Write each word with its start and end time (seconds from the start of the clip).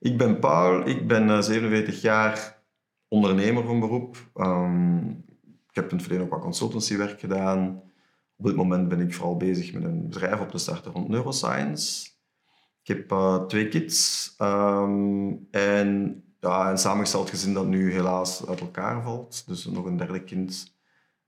Ik 0.00 0.18
ben 0.18 0.38
Paul, 0.38 0.86
ik 0.86 1.06
ben 1.06 1.28
uh, 1.28 1.40
47 1.40 2.00
jaar 2.00 2.62
ondernemer 3.08 3.64
van 3.64 3.80
beroep. 3.80 4.16
Um, 4.34 5.24
ik 5.44 5.74
heb 5.74 5.90
in 5.90 5.96
het 5.96 6.02
verleden 6.02 6.24
ook 6.24 6.32
wat 6.32 6.40
consultancywerk 6.40 7.20
gedaan. 7.20 7.82
Op 8.36 8.44
dit 8.46 8.56
moment 8.56 8.88
ben 8.88 9.00
ik 9.00 9.14
vooral 9.14 9.36
bezig 9.36 9.72
met 9.72 9.84
een 9.84 10.08
bedrijf 10.08 10.40
op 10.40 10.50
te 10.50 10.58
starten 10.58 10.92
rond 10.92 11.08
neuroscience. 11.08 12.08
Ik 12.82 12.96
heb 12.96 13.12
uh, 13.12 13.44
twee 13.44 13.68
kids 13.68 14.34
um, 14.38 15.46
en 15.50 16.22
ja, 16.40 16.70
een 16.70 16.78
samengesteld 16.78 17.30
gezin 17.30 17.54
dat 17.54 17.66
nu 17.66 17.92
helaas 17.92 18.46
uit 18.46 18.60
elkaar 18.60 19.02
valt. 19.02 19.46
Dus 19.46 19.64
nog 19.64 19.84
een 19.84 19.96
derde 19.96 20.24
kind 20.24 20.76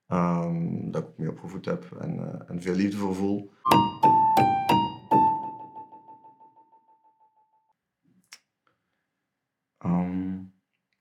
um, 0.08 0.90
dat 0.90 1.02
ik 1.02 1.08
mee 1.16 1.30
opgevoed 1.30 1.64
heb 1.64 1.96
en, 2.00 2.16
uh, 2.16 2.50
en 2.50 2.62
veel 2.62 2.74
liefde 2.74 2.96
voor 2.96 3.14
voel. 3.14 3.52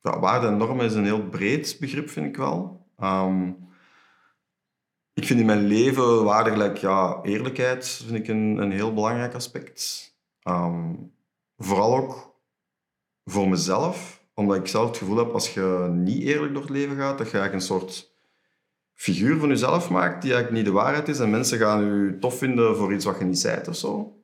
Waarde 0.01 0.47
en 0.47 0.57
normen 0.57 0.85
is 0.85 0.93
een 0.93 1.05
heel 1.05 1.23
breed 1.23 1.77
begrip, 1.79 2.09
vind 2.09 2.25
ik 2.25 2.37
wel. 2.37 2.87
Um, 3.03 3.67
ik 5.13 5.25
vind 5.25 5.39
in 5.39 5.45
mijn 5.45 5.65
leven 5.65 6.23
waarde 6.23 6.49
gelijk 6.49 6.77
ja, 6.77 7.19
eerlijkheid 7.23 7.87
vind 7.87 8.17
ik 8.17 8.27
een, 8.27 8.57
een 8.57 8.71
heel 8.71 8.93
belangrijk 8.93 9.33
aspect. 9.33 10.13
Um, 10.43 11.11
vooral 11.57 11.95
ook 11.95 12.35
voor 13.25 13.49
mezelf, 13.49 14.23
omdat 14.33 14.57
ik 14.57 14.67
zelf 14.67 14.87
het 14.87 14.97
gevoel 14.97 15.17
heb 15.17 15.31
als 15.31 15.53
je 15.53 15.89
niet 15.91 16.23
eerlijk 16.23 16.53
door 16.53 16.61
het 16.61 16.71
leven 16.71 16.95
gaat, 16.95 17.17
dat 17.17 17.31
je 17.31 17.37
eigenlijk 17.37 17.53
een 17.53 17.77
soort 17.77 18.17
figuur 18.93 19.39
van 19.39 19.49
jezelf 19.49 19.89
maakt 19.89 20.21
die 20.21 20.33
eigenlijk 20.33 20.63
niet 20.63 20.73
de 20.73 20.79
waarheid 20.81 21.07
is 21.07 21.19
en 21.19 21.29
mensen 21.29 21.57
gaan 21.57 21.83
je 21.83 22.17
tof 22.19 22.37
vinden 22.37 22.77
voor 22.77 22.93
iets 22.93 23.05
wat 23.05 23.19
je 23.19 23.25
niet 23.25 23.39
zei 23.39 23.61
of 23.67 23.75
zo. 23.75 24.17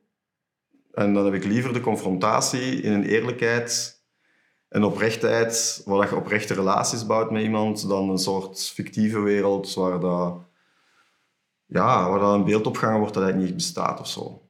En 0.92 1.14
dan 1.14 1.24
heb 1.24 1.34
ik 1.34 1.44
liever 1.44 1.72
de 1.72 1.80
confrontatie 1.80 2.82
in 2.82 2.92
een 2.92 3.04
eerlijkheid 3.04 3.95
en 4.68 4.84
oprechtheid, 4.84 5.82
waar 5.84 6.08
je 6.08 6.16
oprechte 6.16 6.54
relaties 6.54 7.06
bouwt 7.06 7.30
met 7.30 7.42
iemand, 7.42 7.88
dan 7.88 8.10
een 8.10 8.18
soort 8.18 8.70
fictieve 8.74 9.20
wereld 9.20 9.74
waar, 9.74 10.00
dat, 10.00 10.38
ja, 11.66 12.10
waar 12.10 12.18
dat 12.18 12.34
een 12.34 12.44
beeld 12.44 12.66
opgehangen 12.66 13.00
wordt 13.00 13.14
dat 13.14 13.22
eigenlijk 13.22 13.52
niet 13.52 13.62
bestaat 13.62 14.00
of 14.00 14.08
zo. 14.08 14.40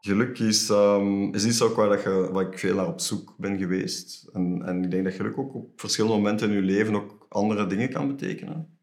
Geluk 0.00 0.38
is, 0.38 0.68
um, 0.68 1.34
is 1.34 1.46
iets 1.46 1.62
ook 1.62 1.76
waar, 1.76 1.88
dat 1.88 2.02
je, 2.02 2.28
waar 2.32 2.46
ik 2.46 2.58
veel 2.58 2.74
naar 2.74 2.86
op 2.86 3.00
zoek 3.00 3.34
ben 3.36 3.58
geweest. 3.58 4.28
En, 4.32 4.62
en 4.64 4.84
ik 4.84 4.90
denk 4.90 5.04
dat 5.04 5.14
geluk 5.14 5.38
ook 5.38 5.54
op 5.54 5.80
verschillende 5.80 6.16
momenten 6.16 6.48
in 6.48 6.54
je 6.54 6.62
leven 6.62 6.94
ook 6.94 7.26
andere 7.28 7.66
dingen 7.66 7.92
kan 7.92 8.06
betekenen. 8.06 8.78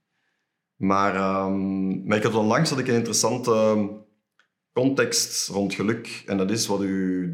Maar, 0.76 1.46
um, 1.46 2.08
maar 2.08 2.18
ik 2.18 2.24
had 2.24 2.36
onlangs 2.36 2.70
dat 2.70 2.80
ik 2.80 2.88
een 2.88 2.96
interessante 2.96 3.88
context 4.76 5.48
rond 5.48 5.74
geluk. 5.74 6.24
En 6.26 6.38
dat 6.38 6.52
is 6.52 6.68
wat 6.68 6.80
uw, 6.80 7.34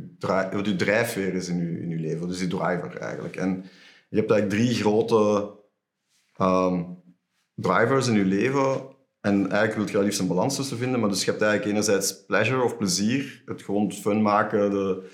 wat 0.52 0.68
uw 0.68 0.76
drijfveer 0.76 1.34
is 1.34 1.48
in 1.48 1.60
uw, 1.60 1.82
in 1.82 1.92
uw 1.92 2.00
leven. 2.00 2.28
Dus 2.28 2.38
die 2.38 2.48
driver 2.48 2.98
eigenlijk. 2.98 3.36
En 3.36 3.66
je 4.10 4.18
hebt 4.18 4.32
eigenlijk 4.32 4.50
drie 4.50 4.76
grote 4.76 5.52
um, 6.42 7.04
drivers 7.56 8.08
in 8.08 8.14
je 8.14 8.26
leven. 8.26 8.82
En 9.22 9.40
eigenlijk 9.40 9.76
wil 9.76 9.86
je 9.86 9.92
daar 9.92 10.04
liefst 10.04 10.20
een 10.20 10.28
balans 10.28 10.56
tussen 10.56 10.78
vinden. 10.78 11.00
Maar 11.00 11.10
dus 11.10 11.24
je 11.24 11.30
hebt 11.32 11.42
eigenlijk 11.42 11.72
enerzijds 11.72 12.26
pleasure 12.26 12.64
of 12.64 12.78
plezier. 12.78 13.42
Het 13.46 13.62
gewoon 13.62 13.92
fun 13.92 14.22
maken. 14.22 14.72
De, 14.72 15.10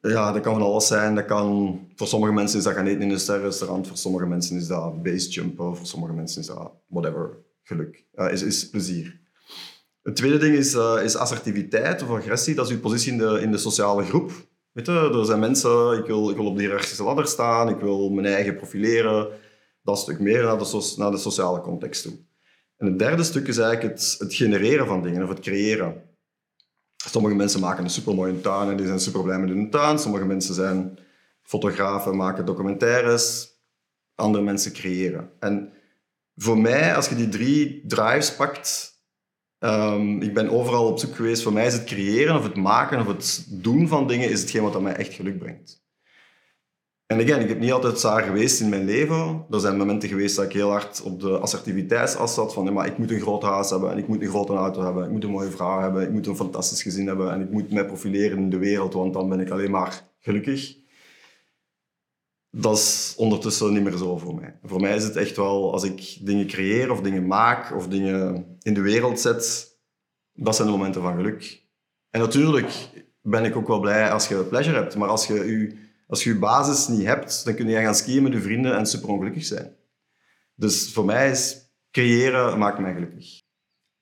ja, 0.00 0.32
dat 0.32 0.42
kan 0.42 0.52
van 0.52 0.62
alles 0.62 0.86
zijn. 0.86 1.14
Dat 1.14 1.24
kan, 1.24 1.80
voor 1.94 2.06
sommige 2.06 2.32
mensen 2.32 2.58
is 2.58 2.64
dat 2.64 2.74
gaan 2.74 2.86
eten 2.86 3.02
in 3.02 3.10
een 3.10 3.20
sterrenrestaurant. 3.20 3.86
Voor 3.86 3.96
sommige 3.96 4.26
mensen 4.26 4.56
is 4.56 4.66
dat 4.66 5.02
basejumpen. 5.02 5.76
Voor 5.76 5.86
sommige 5.86 6.12
mensen 6.12 6.40
is 6.40 6.46
dat 6.46 6.72
whatever. 6.86 7.38
Geluk. 7.62 8.06
Uh, 8.14 8.32
is, 8.32 8.42
is 8.42 8.70
plezier. 8.70 9.21
Het 10.02 10.16
tweede 10.16 10.38
ding 10.38 10.56
is, 10.56 10.74
uh, 10.74 11.00
is 11.02 11.16
assertiviteit 11.16 12.02
of 12.02 12.10
agressie. 12.10 12.54
Dat 12.54 12.66
is 12.66 12.72
uw 12.72 12.80
positie 12.80 13.12
in 13.12 13.18
de, 13.18 13.40
in 13.40 13.50
de 13.50 13.58
sociale 13.58 14.04
groep. 14.04 14.30
Weet 14.72 14.86
je, 14.86 14.92
er 14.92 15.24
zijn 15.24 15.40
mensen, 15.40 15.98
ik 15.98 16.06
wil, 16.06 16.30
ik 16.30 16.36
wil 16.36 16.46
op 16.46 16.56
de 16.56 16.62
hiërarchische 16.62 17.02
ladder 17.02 17.26
staan, 17.26 17.68
ik 17.68 17.80
wil 17.80 18.10
mijn 18.10 18.26
eigen 18.26 18.56
profileren. 18.56 19.28
Dat 19.82 19.98
stuk 19.98 20.20
meer 20.20 20.42
naar 20.42 20.58
de, 20.58 20.94
naar 20.96 21.10
de 21.10 21.16
sociale 21.16 21.60
context 21.60 22.02
toe. 22.02 22.12
En 22.76 22.86
het 22.86 22.98
derde 22.98 23.22
stuk 23.22 23.48
is 23.48 23.58
eigenlijk 23.58 23.94
het, 23.94 24.14
het 24.18 24.34
genereren 24.34 24.86
van 24.86 25.02
dingen 25.02 25.22
of 25.22 25.28
het 25.28 25.40
creëren. 25.40 26.02
Sommige 26.96 27.34
mensen 27.34 27.60
maken 27.60 27.84
een 27.84 27.90
supermooie 27.90 28.40
tuin 28.40 28.70
en 28.70 28.76
die 28.76 28.86
zijn 28.86 29.00
super 29.00 29.22
blij 29.22 29.38
met 29.38 29.48
hun 29.48 29.70
tuin. 29.70 29.98
Sommige 29.98 30.24
mensen 30.24 30.54
zijn 30.54 30.98
fotografen, 31.42 32.16
maken 32.16 32.46
documentaires. 32.46 33.50
Andere 34.14 34.44
mensen 34.44 34.72
creëren. 34.72 35.30
En 35.38 35.72
voor 36.36 36.58
mij, 36.58 36.94
als 36.94 37.08
je 37.08 37.14
die 37.14 37.28
drie 37.28 37.84
drives 37.86 38.34
pakt, 38.34 38.91
Um, 39.64 40.22
ik 40.22 40.34
ben 40.34 40.50
overal 40.50 40.86
op 40.86 40.98
zoek 40.98 41.14
geweest. 41.14 41.42
Voor 41.42 41.52
mij 41.52 41.66
is 41.66 41.72
het 41.72 41.84
creëren 41.84 42.36
of 42.36 42.42
het 42.42 42.56
maken 42.56 43.00
of 43.00 43.06
het 43.06 43.46
doen 43.50 43.88
van 43.88 44.06
dingen 44.06 44.30
is 44.30 44.40
hetgeen 44.40 44.62
wat 44.62 44.82
mij 44.82 44.94
echt 44.94 45.12
geluk 45.12 45.38
brengt. 45.38 45.82
En 47.06 47.20
again, 47.20 47.40
ik 47.40 47.48
heb 47.48 47.58
niet 47.58 47.72
altijd 47.72 47.98
saar 47.98 48.22
geweest 48.22 48.60
in 48.60 48.68
mijn 48.68 48.84
leven. 48.84 49.46
Er 49.50 49.60
zijn 49.60 49.76
momenten 49.76 50.08
geweest 50.08 50.36
dat 50.36 50.44
ik 50.44 50.52
heel 50.52 50.70
hard 50.70 51.02
op 51.02 51.20
de 51.20 51.38
assertiviteitsas 51.38 52.34
zat. 52.34 52.52
Van, 52.52 52.72
maar 52.72 52.86
ik 52.86 52.98
moet 52.98 53.10
een 53.10 53.20
groot 53.20 53.42
huis 53.42 53.70
hebben 53.70 53.90
en 53.90 53.98
ik 53.98 54.08
moet 54.08 54.22
een 54.22 54.28
grote 54.28 54.52
auto 54.52 54.82
hebben. 54.82 55.04
Ik 55.04 55.10
moet 55.10 55.24
een 55.24 55.30
mooie 55.30 55.50
vrouw 55.50 55.80
hebben. 55.80 56.02
Ik 56.02 56.10
moet 56.10 56.26
een 56.26 56.36
fantastisch 56.36 56.82
gezin 56.82 57.06
hebben. 57.06 57.32
En 57.32 57.40
ik 57.40 57.50
moet 57.50 57.72
mij 57.72 57.86
profileren 57.86 58.38
in 58.38 58.50
de 58.50 58.58
wereld, 58.58 58.94
want 58.94 59.12
dan 59.12 59.28
ben 59.28 59.40
ik 59.40 59.50
alleen 59.50 59.70
maar 59.70 60.02
gelukkig. 60.18 60.81
Dat 62.54 62.76
is 62.76 63.14
ondertussen 63.16 63.72
niet 63.72 63.82
meer 63.82 63.96
zo 63.96 64.18
voor 64.18 64.34
mij. 64.34 64.58
Voor 64.62 64.80
mij 64.80 64.94
is 64.94 65.04
het 65.04 65.16
echt 65.16 65.36
wel, 65.36 65.72
als 65.72 65.84
ik 65.84 66.18
dingen 66.20 66.46
creëer 66.46 66.90
of 66.90 67.00
dingen 67.00 67.26
maak 67.26 67.74
of 67.76 67.88
dingen 67.88 68.46
in 68.62 68.74
de 68.74 68.80
wereld 68.80 69.20
zet, 69.20 69.76
dat 70.32 70.56
zijn 70.56 70.68
de 70.68 70.74
momenten 70.74 71.02
van 71.02 71.16
geluk. 71.16 71.62
En 72.10 72.20
natuurlijk 72.20 72.88
ben 73.22 73.44
ik 73.44 73.56
ook 73.56 73.66
wel 73.66 73.80
blij 73.80 74.10
als 74.10 74.28
je 74.28 74.44
pleasure 74.44 74.76
hebt, 74.76 74.96
maar 74.96 75.08
als 75.08 75.26
je 75.26 75.34
je, 75.34 75.76
als 76.06 76.24
je, 76.24 76.32
je 76.32 76.38
basis 76.38 76.88
niet 76.88 77.06
hebt, 77.06 77.44
dan 77.44 77.54
kun 77.54 77.68
je 77.68 77.80
gaan 77.80 77.94
skiën 77.94 78.22
met 78.22 78.32
je 78.32 78.40
vrienden 78.40 78.76
en 78.76 78.86
super 78.86 79.08
ongelukkig 79.08 79.44
zijn. 79.44 79.74
Dus 80.54 80.92
voor 80.92 81.04
mij 81.04 81.30
is 81.30 81.70
creëren 81.90 82.58
maakt 82.58 82.78
mij 82.78 82.92
gelukkig. 82.92 83.40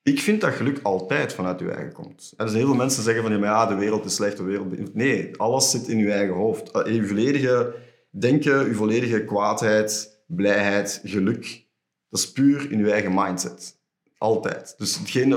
Ik 0.02 0.20
vind 0.20 0.40
dat 0.40 0.54
geluk 0.54 0.80
altijd 0.82 1.32
vanuit 1.32 1.60
je 1.60 1.70
eigen 1.70 1.92
komt. 1.92 2.32
Er 2.36 2.48
zijn 2.48 2.58
heel 2.58 2.68
veel 2.68 2.76
mensen 2.76 3.02
zeggen 3.02 3.22
van 3.22 3.38
ja, 3.38 3.66
de 3.66 3.74
wereld 3.74 4.04
is 4.04 4.14
slecht, 4.14 4.36
de 4.36 4.42
wereld... 4.42 4.94
Nee, 4.94 5.36
alles 5.36 5.70
zit 5.70 5.88
in 5.88 5.98
je 5.98 6.12
eigen 6.12 6.34
hoofd. 6.34 6.86
In 6.86 6.94
je 6.94 7.06
volledige 7.06 7.74
denken, 8.10 8.66
je 8.66 8.74
volledige 8.74 9.24
kwaadheid, 9.24 10.22
blijheid, 10.26 11.00
geluk, 11.04 11.66
dat 12.08 12.20
is 12.20 12.32
puur 12.32 12.72
in 12.72 12.78
je 12.78 12.90
eigen 12.90 13.14
mindset. 13.14 13.78
Altijd. 14.18 14.74
Dus 14.78 14.98
hetgene, 14.98 15.36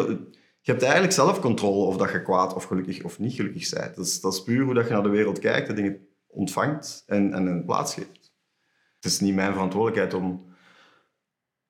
je 0.61 0.71
hebt 0.71 0.83
eigenlijk 0.83 1.13
zelf 1.13 1.39
controle 1.39 1.85
of 1.85 1.97
dat 1.97 2.11
je 2.11 2.21
kwaad 2.21 2.53
of 2.53 2.63
gelukkig 2.63 3.03
of 3.03 3.19
niet 3.19 3.33
gelukkig 3.33 3.69
bent. 3.69 3.95
Dat 3.95 4.05
is, 4.05 4.21
dat 4.21 4.43
puur 4.43 4.63
hoe 4.63 4.73
dat 4.73 4.87
je 4.87 4.93
naar 4.93 5.03
de 5.03 5.09
wereld 5.09 5.39
kijkt, 5.39 5.67
de 5.67 5.73
dingen 5.73 6.07
ontvangt 6.27 7.03
en, 7.07 7.33
en 7.33 7.45
een. 7.45 7.63
Het 7.67 9.11
is 9.11 9.19
niet 9.19 9.35
mijn 9.35 9.53
verantwoordelijkheid 9.53 10.13
om, 10.13 10.45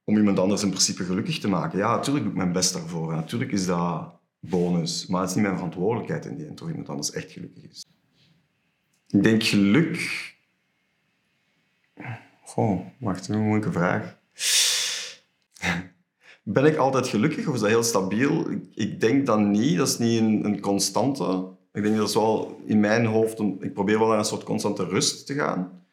om 0.03 0.17
iemand 0.17 0.39
anders 0.39 0.63
in 0.63 0.69
principe 0.69 1.03
gelukkig 1.03 1.39
te 1.39 1.47
maken. 1.47 1.77
Ja, 1.77 1.95
natuurlijk 1.95 2.25
doe 2.25 2.33
ik 2.33 2.39
mijn 2.39 2.53
best 2.53 2.73
daarvoor. 2.73 3.13
natuurlijk 3.13 3.51
is 3.51 3.65
dat 3.65 4.19
bonus. 4.39 5.07
Maar 5.07 5.21
het 5.21 5.29
is 5.29 5.35
niet 5.35 5.45
mijn 5.45 5.55
verantwoordelijkheid 5.55 6.25
in 6.25 6.35
die 6.35 6.61
of 6.61 6.69
iemand 6.69 6.89
anders 6.89 7.11
echt 7.11 7.31
gelukkig 7.31 7.63
is. 7.63 7.85
Ik 9.07 9.23
denk 9.23 9.43
geluk 9.43 10.32
Goh, 12.43 12.79
wacht, 12.99 13.27
een 13.27 13.41
moeilijke 13.41 13.71
vraag. 13.71 14.17
Ben 16.43 16.65
ik 16.65 16.75
altijd 16.75 17.07
gelukkig 17.07 17.47
of 17.47 17.53
is 17.53 17.59
dat 17.59 17.69
heel 17.69 17.83
stabiel? 17.83 18.51
Ik, 18.73 18.99
denk 18.99 19.25
dat 19.25 19.39
niet. 19.39 19.77
Dat 19.77 19.87
is 19.87 19.97
niet 19.97 20.19
een, 20.19 20.45
een, 20.45 20.59
constante. 20.59 21.47
Ik 21.71 21.83
denk 21.83 21.97
dat 21.97 22.07
is 22.07 22.15
wel 22.15 22.61
in 22.65 22.79
mijn 22.79 23.05
hoofd... 23.05 23.39
ik 23.39 23.73
probeer 23.73 23.99
wel 23.99 24.07
naar 24.07 24.17
een 24.17 24.25
soort 24.25 24.43
constante 24.43 24.85
rust 24.85 25.25
te 25.25 25.33
gaan. 25.33 25.85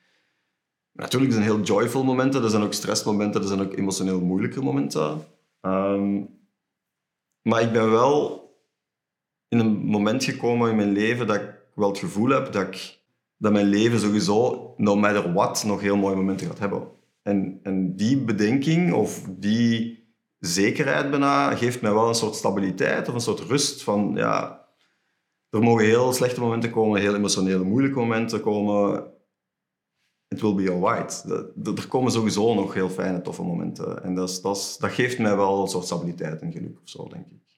Natuurlijk 0.92 1.32
zijn 1.32 1.44
heel 1.44 1.60
joyful 1.60 2.04
momenten. 2.04 2.42
Er 2.42 2.50
zijn 2.50 2.62
ook 2.62 2.72
stressmomenten. 2.72 3.40
Er 3.40 3.48
zijn 3.48 3.60
ook 3.60 3.72
emotioneel 3.72 4.20
moeilijke 4.20 4.62
momenten. 4.62 5.24
Um, 5.60 6.38
maar 7.42 7.62
ik 7.62 7.72
ben 7.72 7.90
wel 7.90 8.40
in 9.48 9.58
een 9.58 9.76
moment 9.76 10.24
gekomen 10.24 10.70
in 10.70 10.76
mijn 10.76 10.92
leven 10.92 11.26
dat 11.26 11.36
ik 11.36 11.50
wel 11.74 11.88
het 11.88 11.98
gevoel 11.98 12.28
heb 12.28 12.52
dat 12.52 12.66
ik 12.66 12.99
dat 13.40 13.52
mijn 13.52 13.66
leven 13.66 14.00
sowieso, 14.00 14.74
no 14.76 14.96
matter 14.96 15.32
what, 15.32 15.64
nog 15.64 15.80
heel 15.80 15.96
mooie 15.96 16.16
momenten 16.16 16.46
gaat 16.46 16.58
hebben. 16.58 16.88
En, 17.22 17.60
en 17.62 17.96
die 17.96 18.24
bedenking 18.24 18.92
of 18.92 19.26
die 19.28 20.04
zekerheid 20.38 21.10
bijna 21.10 21.54
geeft 21.54 21.80
mij 21.80 21.92
wel 21.92 22.08
een 22.08 22.14
soort 22.14 22.34
stabiliteit 22.34 23.08
of 23.08 23.14
een 23.14 23.20
soort 23.20 23.40
rust 23.40 23.82
van, 23.82 24.12
ja, 24.14 24.66
er 25.50 25.62
mogen 25.62 25.84
heel 25.84 26.12
slechte 26.12 26.40
momenten 26.40 26.70
komen, 26.70 27.00
heel 27.00 27.14
emotionele 27.14 27.64
moeilijke 27.64 27.98
momenten 27.98 28.40
komen. 28.40 29.06
It 30.28 30.40
will 30.40 30.54
be 30.54 30.70
alright. 30.70 31.24
Er 31.64 31.88
komen 31.88 32.12
sowieso 32.12 32.54
nog 32.54 32.74
heel 32.74 32.90
fijne, 32.90 33.20
toffe 33.20 33.42
momenten. 33.42 34.02
En 34.02 34.14
dat, 34.14 34.38
dat, 34.42 34.76
dat 34.80 34.90
geeft 34.90 35.18
mij 35.18 35.36
wel 35.36 35.62
een 35.62 35.68
soort 35.68 35.84
stabiliteit 35.84 36.40
en 36.40 36.52
geluk 36.52 36.78
of 36.82 36.88
zo, 36.88 37.08
denk 37.08 37.26
ik. 37.26 37.49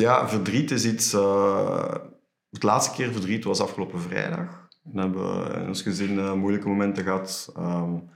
Ja, 0.00 0.28
verdriet 0.28 0.70
is 0.70 0.84
iets... 0.84 1.14
Uh, 1.14 1.94
het 2.50 2.62
laatste 2.62 2.94
keer 2.94 3.12
verdriet 3.12 3.44
was 3.44 3.60
afgelopen 3.60 4.00
vrijdag. 4.00 4.68
Dan 4.82 5.02
hebben 5.02 5.44
we 5.44 5.58
in 5.58 5.68
ons 5.68 5.82
gezin 5.82 6.14
uh, 6.14 6.32
moeilijke 6.32 6.68
momenten 6.68 7.04
gehad. 7.04 7.52
Um, 7.58 8.10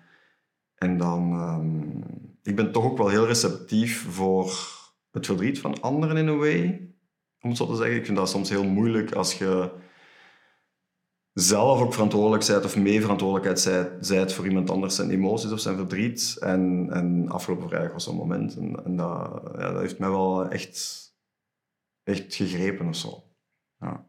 En 0.74 0.98
dan... 0.98 1.32
ehm, 1.32 2.00
ik 2.42 2.56
ben 2.56 2.72
toch 2.72 2.84
ook 2.84 2.98
wel 2.98 3.08
heel 3.08 3.26
receptief 3.26 4.06
voor 4.10 4.52
het 5.10 5.26
verdriet 5.26 5.60
van 5.60 5.80
anderen 5.80 6.16
in 6.16 6.26
een 6.26 6.38
way. 6.38 6.88
Om 7.40 7.48
het 7.48 7.58
zo 7.58 7.66
te 7.66 7.76
zeggen. 7.76 7.96
Ik 7.96 8.04
vind 8.04 8.16
dat 8.16 8.28
soms 8.28 8.48
heel 8.48 8.64
moeilijk 8.64 9.12
als 9.12 9.38
je 9.38 9.70
zelf 11.32 11.80
ook 11.80 11.92
verantwoordelijk 11.92 12.46
bent 12.46 12.64
of 12.64 12.76
mee 12.76 13.00
verantwoordelijkheid 13.00 13.60
zijt, 14.00 14.32
voor 14.32 14.46
iemand 14.46 14.70
anders 14.70 14.94
zijn 14.94 15.10
emoties 15.10 15.52
of 15.52 15.60
zijn 15.60 15.76
verdriet. 15.76 16.36
En, 16.40 16.88
en 16.90 17.28
afgelopen 17.28 17.68
vrijdag 17.68 17.92
was 17.92 18.04
zo'n 18.04 18.16
moment. 18.16 18.56
En, 18.56 18.94
ja, 18.96 19.40
dat 19.72 19.80
heeft 19.80 19.98
mij 19.98 20.10
wel 20.10 20.48
echt, 20.48 21.02
echt 22.04 22.34
gegrepen 22.34 22.88
of 22.88 22.96
zo. 22.96 23.24
Ja. 23.80 24.06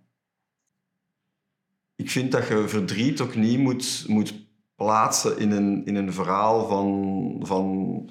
Ik 1.95 2.09
vind 2.09 2.31
dat 2.31 2.47
je 2.47 2.67
verdriet 2.67 3.21
ook 3.21 3.35
niet 3.35 3.59
moet, 3.59 4.05
moet 4.07 4.33
plaatsen 4.75 5.37
in 5.37 5.51
een, 5.51 5.85
in 5.85 5.95
een 5.95 6.13
verhaal 6.13 6.67
van, 6.67 7.35
van, 7.41 8.09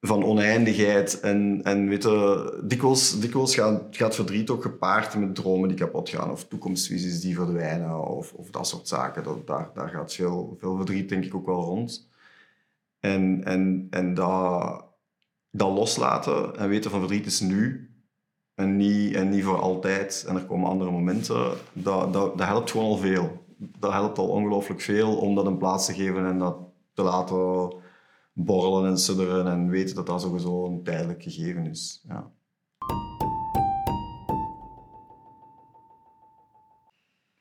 van 0.00 0.24
oneindigheid. 0.24 1.20
En, 1.20 1.60
en 1.62 1.88
weet 1.88 2.02
je, 2.02 2.62
dikwijls, 2.64 3.20
dikwijls 3.20 3.54
gaat, 3.54 3.96
gaat 3.96 4.14
verdriet 4.14 4.50
ook 4.50 4.62
gepaard 4.62 5.14
met 5.16 5.34
dromen 5.34 5.68
die 5.68 5.78
kapot 5.78 6.08
gaan, 6.08 6.30
of 6.30 6.44
toekomstvisies 6.44 7.20
die 7.20 7.34
verdwijnen, 7.34 8.08
of, 8.08 8.32
of 8.32 8.50
dat 8.50 8.68
soort 8.68 8.88
zaken. 8.88 9.22
Dat, 9.22 9.46
daar, 9.46 9.70
daar 9.74 9.88
gaat 9.88 10.14
veel, 10.14 10.56
veel 10.58 10.76
verdriet, 10.76 11.08
denk 11.08 11.24
ik, 11.24 11.34
ook 11.34 11.46
wel 11.46 11.62
rond. 11.62 12.10
En, 13.00 13.44
en, 13.44 13.86
en 13.90 14.14
dat, 14.14 14.84
dat 15.50 15.70
loslaten 15.70 16.56
en 16.56 16.68
weten 16.68 16.90
van 16.90 17.00
verdriet 17.00 17.26
is 17.26 17.40
nu 17.40 17.91
en 18.54 18.76
niet, 18.76 19.14
en 19.14 19.28
niet 19.28 19.44
voor 19.44 19.60
altijd. 19.60 20.24
En 20.28 20.36
er 20.36 20.44
komen 20.44 20.68
andere 20.68 20.90
momenten. 20.90 21.52
Dat, 21.72 22.12
dat, 22.12 22.40
helpt 22.40 22.70
gewoon 22.70 22.86
al 22.86 22.96
veel. 22.96 23.44
Dat 23.56 23.92
helpt 23.92 24.18
al 24.18 24.28
ongelooflijk 24.28 24.80
veel 24.80 25.16
om 25.16 25.34
dat 25.34 25.46
een 25.46 25.58
plaats 25.58 25.86
te 25.86 25.94
geven 25.94 26.26
en 26.26 26.38
dat 26.38 26.56
te 26.92 27.02
laten 27.02 27.72
borrelen 28.32 28.90
en 28.90 28.98
sudderen 28.98 29.46
en 29.46 29.68
weten 29.68 29.94
dat 29.94 30.06
dat 30.06 30.20
sowieso 30.20 30.66
een 30.66 30.82
tijdelijk 30.82 31.22
gegeven 31.22 31.66
is. 31.66 32.04
Ja. 32.08 32.30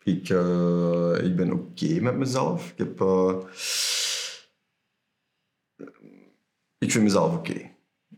Ik, 0.03 0.29
eh, 0.29 1.25
ik 1.25 1.35
ben 1.35 1.51
oké 1.51 1.99
met 1.99 2.17
mezelf. 2.17 2.71
Ik, 2.71 2.77
heb, 2.77 3.01
eh, 3.01 3.35
ik 6.77 6.91
vind 6.91 7.03
mezelf 7.03 7.35
oké. 7.35 7.69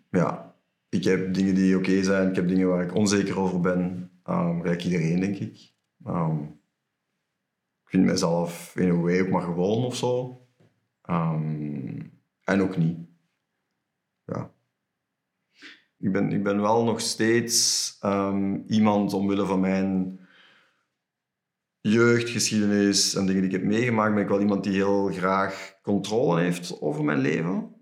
Ja. 0.10 0.53
Ik 0.94 1.04
heb 1.04 1.34
dingen 1.34 1.56
die 1.56 1.78
oké 1.78 2.04
zijn. 2.04 2.30
Ik 2.30 2.36
heb 2.36 2.48
dingen 2.48 2.68
waar 2.68 2.84
ik 2.84 2.96
onzeker 2.96 3.40
over 3.40 3.60
ben. 3.60 4.12
Um, 4.30 4.62
gelijk 4.62 4.84
iedereen, 4.84 5.20
denk 5.20 5.38
ik. 5.38 5.74
Ehm, 6.06 6.42
ik 7.84 7.90
vind 7.90 8.06
mezelf 8.06 8.76
in 8.76 8.90
een 8.90 9.02
way 9.02 9.22
ook 9.22 9.30
maar 9.30 9.42
gewoon 9.42 9.86
of 9.86 9.96
zo. 9.96 10.42
Ehm, 11.02 12.00
en 12.44 12.62
ook 12.62 12.78
niet. 12.78 12.98
Ja. 14.26 14.54
Ik 15.98 16.12
ben, 16.12 16.32
ik 16.32 16.44
ben 16.44 16.62
wel 16.62 16.84
nog 16.84 17.02
steeds 17.02 18.00
iemand 18.68 19.14
omwille 19.14 19.46
van 19.46 19.60
mijn 19.60 20.20
jeugdgeschiedenis 21.82 23.16
en 23.16 23.26
dingen 23.26 23.42
die 23.42 23.52
ik 23.52 23.58
heb 23.58 23.68
meegemaakt, 23.68 24.14
ben 24.14 24.24
ik 24.24 24.30
wel 24.30 24.40
iemand 24.40 24.64
die 24.64 24.74
heel 24.74 25.08
graag 25.08 25.80
controle 25.82 26.42
heeft 26.42 26.82
over 26.82 27.04
mijn 27.04 27.20
leven. 27.20 27.76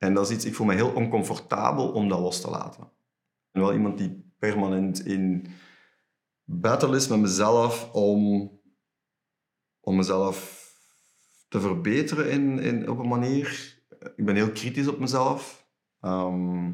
En 0.00 0.14
dat 0.14 0.30
is 0.30 0.36
iets, 0.36 0.44
ik 0.44 0.54
voel 0.54 0.66
me 0.66 0.74
heel 0.74 0.92
oncomfortabel 0.92 1.92
om 1.92 2.08
dat 2.08 2.20
los 2.20 2.40
te 2.40 2.50
laten. 2.50 2.90
Ben 3.50 3.62
wel 3.62 3.72
iemand 3.72 3.98
die 3.98 4.32
permanent 4.38 5.06
in 5.06 5.46
battle 6.44 6.96
is 6.96 7.08
met 7.08 7.18
mezelf 7.18 7.92
om, 7.92 8.50
om 9.80 9.96
mezelf 9.96 10.68
te 11.48 11.60
verbeteren 11.60 12.30
in, 12.30 12.58
in, 12.58 12.90
op 12.90 12.98
een 12.98 13.08
manier. 13.08 13.78
Ik 14.16 14.24
ben 14.24 14.34
heel 14.34 14.52
kritisch 14.52 14.88
op 14.88 14.98
mezelf. 14.98 15.66
Ehm, 16.00 16.72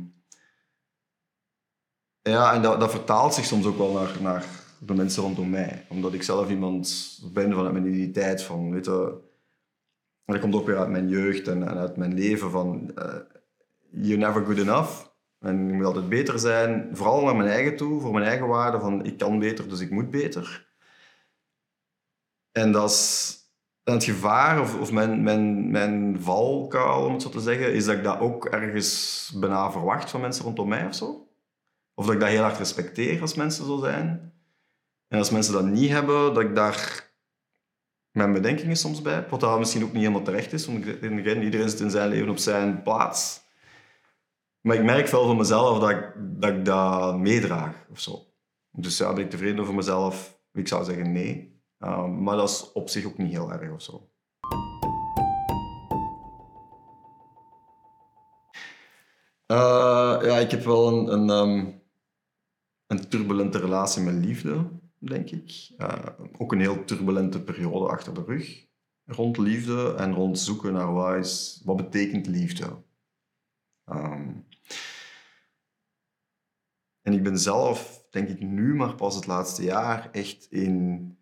ja, 2.23 2.55
en 2.55 2.63
dat, 2.63 2.81
dat 2.81 2.91
vertaalt 2.91 3.35
zich 3.35 3.45
soms 3.45 3.67
ook 3.67 3.79
wel 3.79 3.93
naar, 3.93 4.23
naar 4.23 4.47
de 4.79 4.95
mensen 4.95 5.23
rondom 5.23 5.51
mij. 5.51 5.87
Omdat 5.89 6.15
ik 6.15 6.23
zelf 6.23 6.51
iemand 6.51 7.19
ben 7.33 7.53
vanuit 7.53 7.73
mijn 7.73 7.87
identiteit 7.87 8.43
van, 8.43 8.71
weet 8.71 8.85
je... 8.85 9.26
Dat 10.27 10.41
komt 10.41 10.55
ook 10.55 10.67
weer 10.67 10.79
uit 10.79 10.89
mijn 10.89 11.09
jeugd 11.09 11.49
en, 11.49 11.69
en 11.69 11.77
uit 11.77 11.97
mijn 11.97 12.15
leven 12.15 12.51
van... 12.51 12.91
Uh, 12.99 13.15
you're 13.91 14.17
never 14.17 14.45
good 14.45 14.59
enough. 14.59 15.07
En 15.41 15.69
ik 15.69 15.75
moet 15.75 15.85
altijd 15.85 16.09
beter 16.09 16.39
zijn. 16.39 16.89
Vooral 16.93 17.25
naar 17.25 17.37
mijn 17.37 17.49
eigen 17.49 17.77
toe, 17.77 18.01
voor 18.01 18.13
mijn 18.13 18.27
eigen 18.27 18.47
waarde. 18.47 18.81
Van, 18.81 19.05
ik 19.05 19.19
kan 19.19 19.39
beter, 19.39 19.69
dus 19.69 19.81
ik 19.81 19.91
moet 19.91 20.11
beter. 20.11 20.75
En 22.53 22.73
dat 22.73 22.91
is 22.91 23.39
het 23.83 24.05
gevaar, 24.05 24.61
of, 24.61 24.81
of 24.81 24.93
mijn, 24.93 25.23
mijn, 25.23 25.71
mijn 25.71 26.21
valkuil, 26.21 27.05
om 27.05 27.13
het 27.13 27.23
zo 27.23 27.29
te 27.29 27.41
zeggen, 27.41 27.73
is 27.73 27.85
dat 27.85 27.97
ik 27.97 28.05
dat 28.05 28.19
ook 28.19 28.47
ergens 28.47 29.33
bijna 29.41 29.71
verwacht 29.71 30.11
van 30.11 30.21
mensen 30.21 30.45
rondom 30.45 30.69
mij 30.69 30.87
of 30.87 30.95
zo. 30.95 31.29
Of 31.95 32.05
dat 32.05 32.15
ik 32.15 32.21
dat 32.21 32.29
heel 32.29 32.43
hard 32.43 32.59
respecteer 32.59 33.21
als 33.21 33.35
mensen 33.35 33.67
zo 33.67 33.79
zijn. 33.79 34.33
En 35.09 35.19
als 35.19 35.31
mensen 35.31 35.53
dat 35.53 35.65
niet 35.65 35.91
hebben, 35.91 36.35
dat 36.35 36.43
ik 36.43 36.55
daar 36.55 37.11
mijn 38.17 38.33
bedenkingen 38.33 38.77
soms 38.77 39.03
bij. 39.03 39.27
Wat 39.31 39.41
dat 39.41 39.59
misschien 39.59 39.83
ook 39.83 39.93
niet 39.93 40.03
helemaal 40.03 40.23
terecht 40.23 40.53
is, 40.53 40.67
want 40.67 40.85
iedereen 40.85 41.71
zit 41.71 41.81
in 41.81 41.91
zijn 41.91 42.09
leven 42.09 42.29
op 42.29 42.39
zijn 42.39 42.83
plaats. 42.83 43.41
Maar 44.61 44.77
ik 44.77 44.85
merk 44.85 45.09
wel 45.09 45.27
van 45.27 45.37
mezelf 45.37 45.79
dat 45.79 45.91
ik 45.91 46.13
dat, 46.17 46.51
ik 46.51 46.65
dat 46.65 47.19
meedraag 47.19 47.87
of 47.91 48.01
zo. 48.01 48.27
Dus 48.71 48.99
ja, 48.99 49.13
ben 49.13 49.25
ik 49.25 49.31
tevreden 49.31 49.61
over 49.61 49.75
mezelf? 49.75 50.39
Ik 50.53 50.69
zou 50.69 50.85
zeggen 50.85 51.13
nee. 51.13 51.61
Um, 51.79 52.23
maar 52.23 52.37
dat 52.37 52.49
is 52.49 52.73
op 52.73 52.89
zich 52.89 53.05
ook 53.05 53.19
niet 53.19 53.31
heel 53.31 53.53
erg 53.53 53.73
of 53.73 53.83
zo. 53.83 54.09
Uh, 59.53 60.19
ja, 60.23 60.37
ik 60.37 60.51
heb 60.51 60.65
wel 60.65 60.89
een, 60.89 61.13
een, 61.13 61.31
um, 61.31 61.83
een, 62.87 63.09
turbulente 63.09 63.59
relatie 63.59 64.03
met 64.03 64.15
liefde, 64.15 64.71
denk 65.07 65.31
ik. 65.31 65.71
Uh, 65.79 66.07
ook 66.39 66.53
een 66.53 66.61
heel 66.61 66.85
turbulente 66.85 67.43
periode 67.43 67.89
achter 67.89 68.15
de 68.15 68.23
rug. 68.27 68.67
Rond 69.05 69.37
liefde 69.39 69.95
en 69.95 70.15
rond 70.15 70.39
zoeken 70.39 70.73
naar 70.73 70.93
wat, 70.93 71.17
is, 71.17 71.63
wat 71.65 71.77
betekent 71.77 72.27
liefde. 72.27 72.83
Um, 73.91 74.47
en 77.03 77.13
ik 77.13 77.23
ben 77.23 77.39
zelf, 77.39 78.07
denk 78.11 78.29
ik 78.29 78.41
nu 78.41 78.75
maar 78.75 78.95
pas 78.95 79.15
het 79.15 79.27
laatste 79.27 79.63
jaar, 79.63 80.11
echt 80.13 80.47
in 80.51 81.17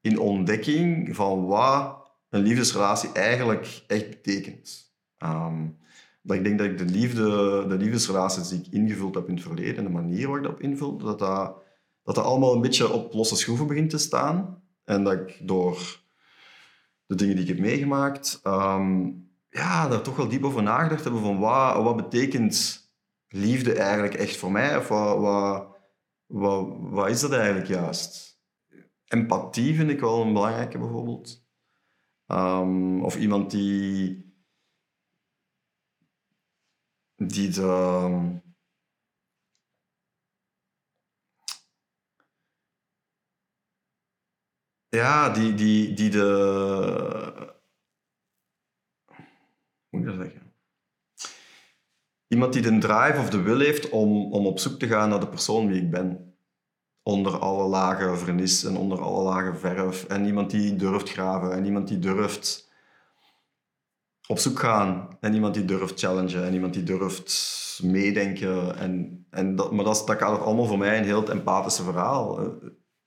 in 0.00 0.18
ontdekking 0.18 1.16
van 1.16 1.46
wat 1.46 2.10
een 2.28 2.42
liefdesrelatie 2.42 3.12
eigenlijk 3.12 3.82
echt 3.86 4.08
betekent. 4.08 4.94
Um, 5.18 5.78
dat 6.22 6.36
ik 6.36 6.44
denk 6.44 6.58
dat 6.58 6.66
ik 6.66 6.78
de, 6.78 6.84
liefde, 6.84 7.64
de 7.68 7.76
liefdesrelaties 7.76 8.48
die 8.48 8.58
ik 8.58 8.72
ingevuld 8.72 9.14
heb 9.14 9.28
in 9.28 9.34
het 9.34 9.42
verleden 9.42 9.76
en 9.76 9.84
de 9.84 9.90
manier 9.90 10.28
waarop 10.28 10.46
ik 10.46 10.50
dat 10.50 10.60
invul, 10.60 10.96
dat 10.96 11.18
dat, 11.18 11.62
dat 12.08 12.16
dat 12.16 12.26
allemaal 12.26 12.54
een 12.54 12.60
beetje 12.60 12.92
op 12.92 13.12
losse 13.12 13.36
schroeven 13.36 13.66
begint 13.66 13.90
te 13.90 13.98
staan. 13.98 14.62
En 14.84 15.04
dat 15.04 15.12
ik 15.12 15.38
door 15.46 16.00
de 17.06 17.14
dingen 17.14 17.34
die 17.34 17.44
ik 17.44 17.50
heb 17.50 17.58
meegemaakt, 17.58 18.40
um, 18.44 19.30
ja, 19.50 19.88
daar 19.88 20.02
toch 20.02 20.16
wel 20.16 20.28
diep 20.28 20.44
over 20.44 20.62
nagedacht 20.62 21.04
hebben 21.04 21.20
van 21.20 21.38
wat, 21.38 21.82
wat 21.82 21.96
betekent 21.96 22.86
liefde 23.28 23.72
eigenlijk 23.72 24.14
echt 24.14 24.36
voor 24.36 24.52
mij? 24.52 24.76
Of 24.76 24.88
wat, 24.88 25.66
wat, 26.26 26.68
wat, 26.78 27.08
is 27.08 27.20
dat 27.20 27.32
eigenlijk 27.32 27.66
juist? 27.66 28.40
empathie 29.04 29.74
vind 29.74 29.90
ik 29.90 30.00
wel 30.00 30.22
een 30.22 30.32
belangrijke 30.32 30.78
bijvoorbeeld. 30.78 31.46
Um, 32.26 33.04
of 33.04 33.16
iemand 33.16 33.50
die, 33.50 34.26
die 37.16 37.48
de, 37.48 38.40
ja, 44.98 45.30
die, 45.30 45.54
die, 45.54 45.94
die 45.94 46.10
de, 46.10 46.26
hoe 49.88 50.00
moet 50.00 50.00
ik 50.00 50.06
dat 50.06 50.16
zeggen? 50.16 50.52
Iemand 52.28 52.52
die 52.52 52.62
de 52.62 52.78
drive 52.78 53.18
of 53.18 53.30
de 53.30 53.42
wil 53.42 53.58
heeft 53.58 53.88
om, 53.88 54.32
om 54.32 54.46
op 54.46 54.58
zoek 54.58 54.78
te 54.78 54.86
gaan 54.86 55.08
naar 55.08 55.20
de 55.20 55.28
persoon 55.28 55.68
wie 55.68 55.82
ik 55.82 55.90
ben 55.90 56.34
onder 57.02 57.38
alle 57.38 57.68
lagen 57.68 58.18
vernis 58.18 58.64
en 58.64 58.76
onder 58.76 59.00
alle 59.00 59.22
lagen 59.22 59.58
verf. 59.58 60.04
En 60.04 60.26
iemand 60.26 60.50
die 60.50 60.76
durft 60.76 61.10
graven 61.10 61.52
en 61.52 61.64
iemand 61.64 61.88
die 61.88 61.98
durft 61.98 62.72
op 64.26 64.38
zoek 64.38 64.58
gaan. 64.58 65.16
En 65.20 65.34
iemand 65.34 65.54
die 65.54 65.64
durft 65.64 66.00
challengen 66.00 66.44
en 66.44 66.54
iemand 66.54 66.74
die 66.74 66.82
durft 66.82 67.80
meedenken. 67.82 68.76
En, 68.76 69.26
en 69.30 69.56
dat, 69.56 69.72
maar 69.72 69.84
dat, 69.84 70.02
dat 70.06 70.18
gaat 70.18 70.40
allemaal 70.40 70.66
voor 70.66 70.78
mij 70.78 70.98
een 70.98 71.04
heel 71.04 71.30
empathische 71.30 71.82
verhaal. 71.82 72.52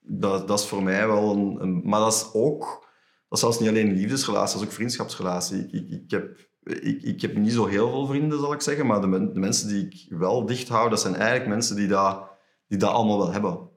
Eh, 0.02 0.12
dat, 0.20 0.48
dat 0.48 0.60
is 0.60 0.66
voor 0.66 0.84
mij 0.84 1.08
wel 1.08 1.36
een, 1.36 1.82
Maar 1.84 2.00
dat 2.00 2.14
is 2.14 2.30
ook... 2.34 2.90
Dat 3.28 3.40
is 3.40 3.46
zelfs 3.46 3.60
niet 3.60 3.70
alleen 3.70 3.88
een 3.88 3.98
liefdesrelatie, 3.98 4.54
dat 4.54 4.62
is 4.62 4.68
ook 4.68 4.76
vriendschapsrelatie. 4.76 5.58
Ik, 5.58 5.72
ik, 5.72 5.90
ik, 5.90 6.12
heb, 6.12 6.50
ik, 6.64 7.02
ik 7.02 7.22
heb 7.22 7.36
niet 7.36 7.54
zo 7.54 7.66
heel 7.66 7.90
veel 7.90 8.06
vrienden, 8.06 8.40
zal 8.40 8.54
ik 8.54 8.62
zeggen. 8.62 8.86
Maar 8.86 9.02
de, 9.02 9.08
mensen 9.34 9.68
die 9.68 9.86
ik 9.86 10.06
wel 10.18 10.46
dicht 10.46 10.68
hou, 10.68 10.90
dat 10.90 11.02
zijn 11.02 11.16
eigenlijk 11.16 11.48
mensen 11.48 11.76
die 11.76 11.88
dat, 11.88 12.24
die 12.68 12.78
dat 12.78 12.90
allemaal 12.90 13.18
wel 13.18 13.32
hebben 13.32 13.70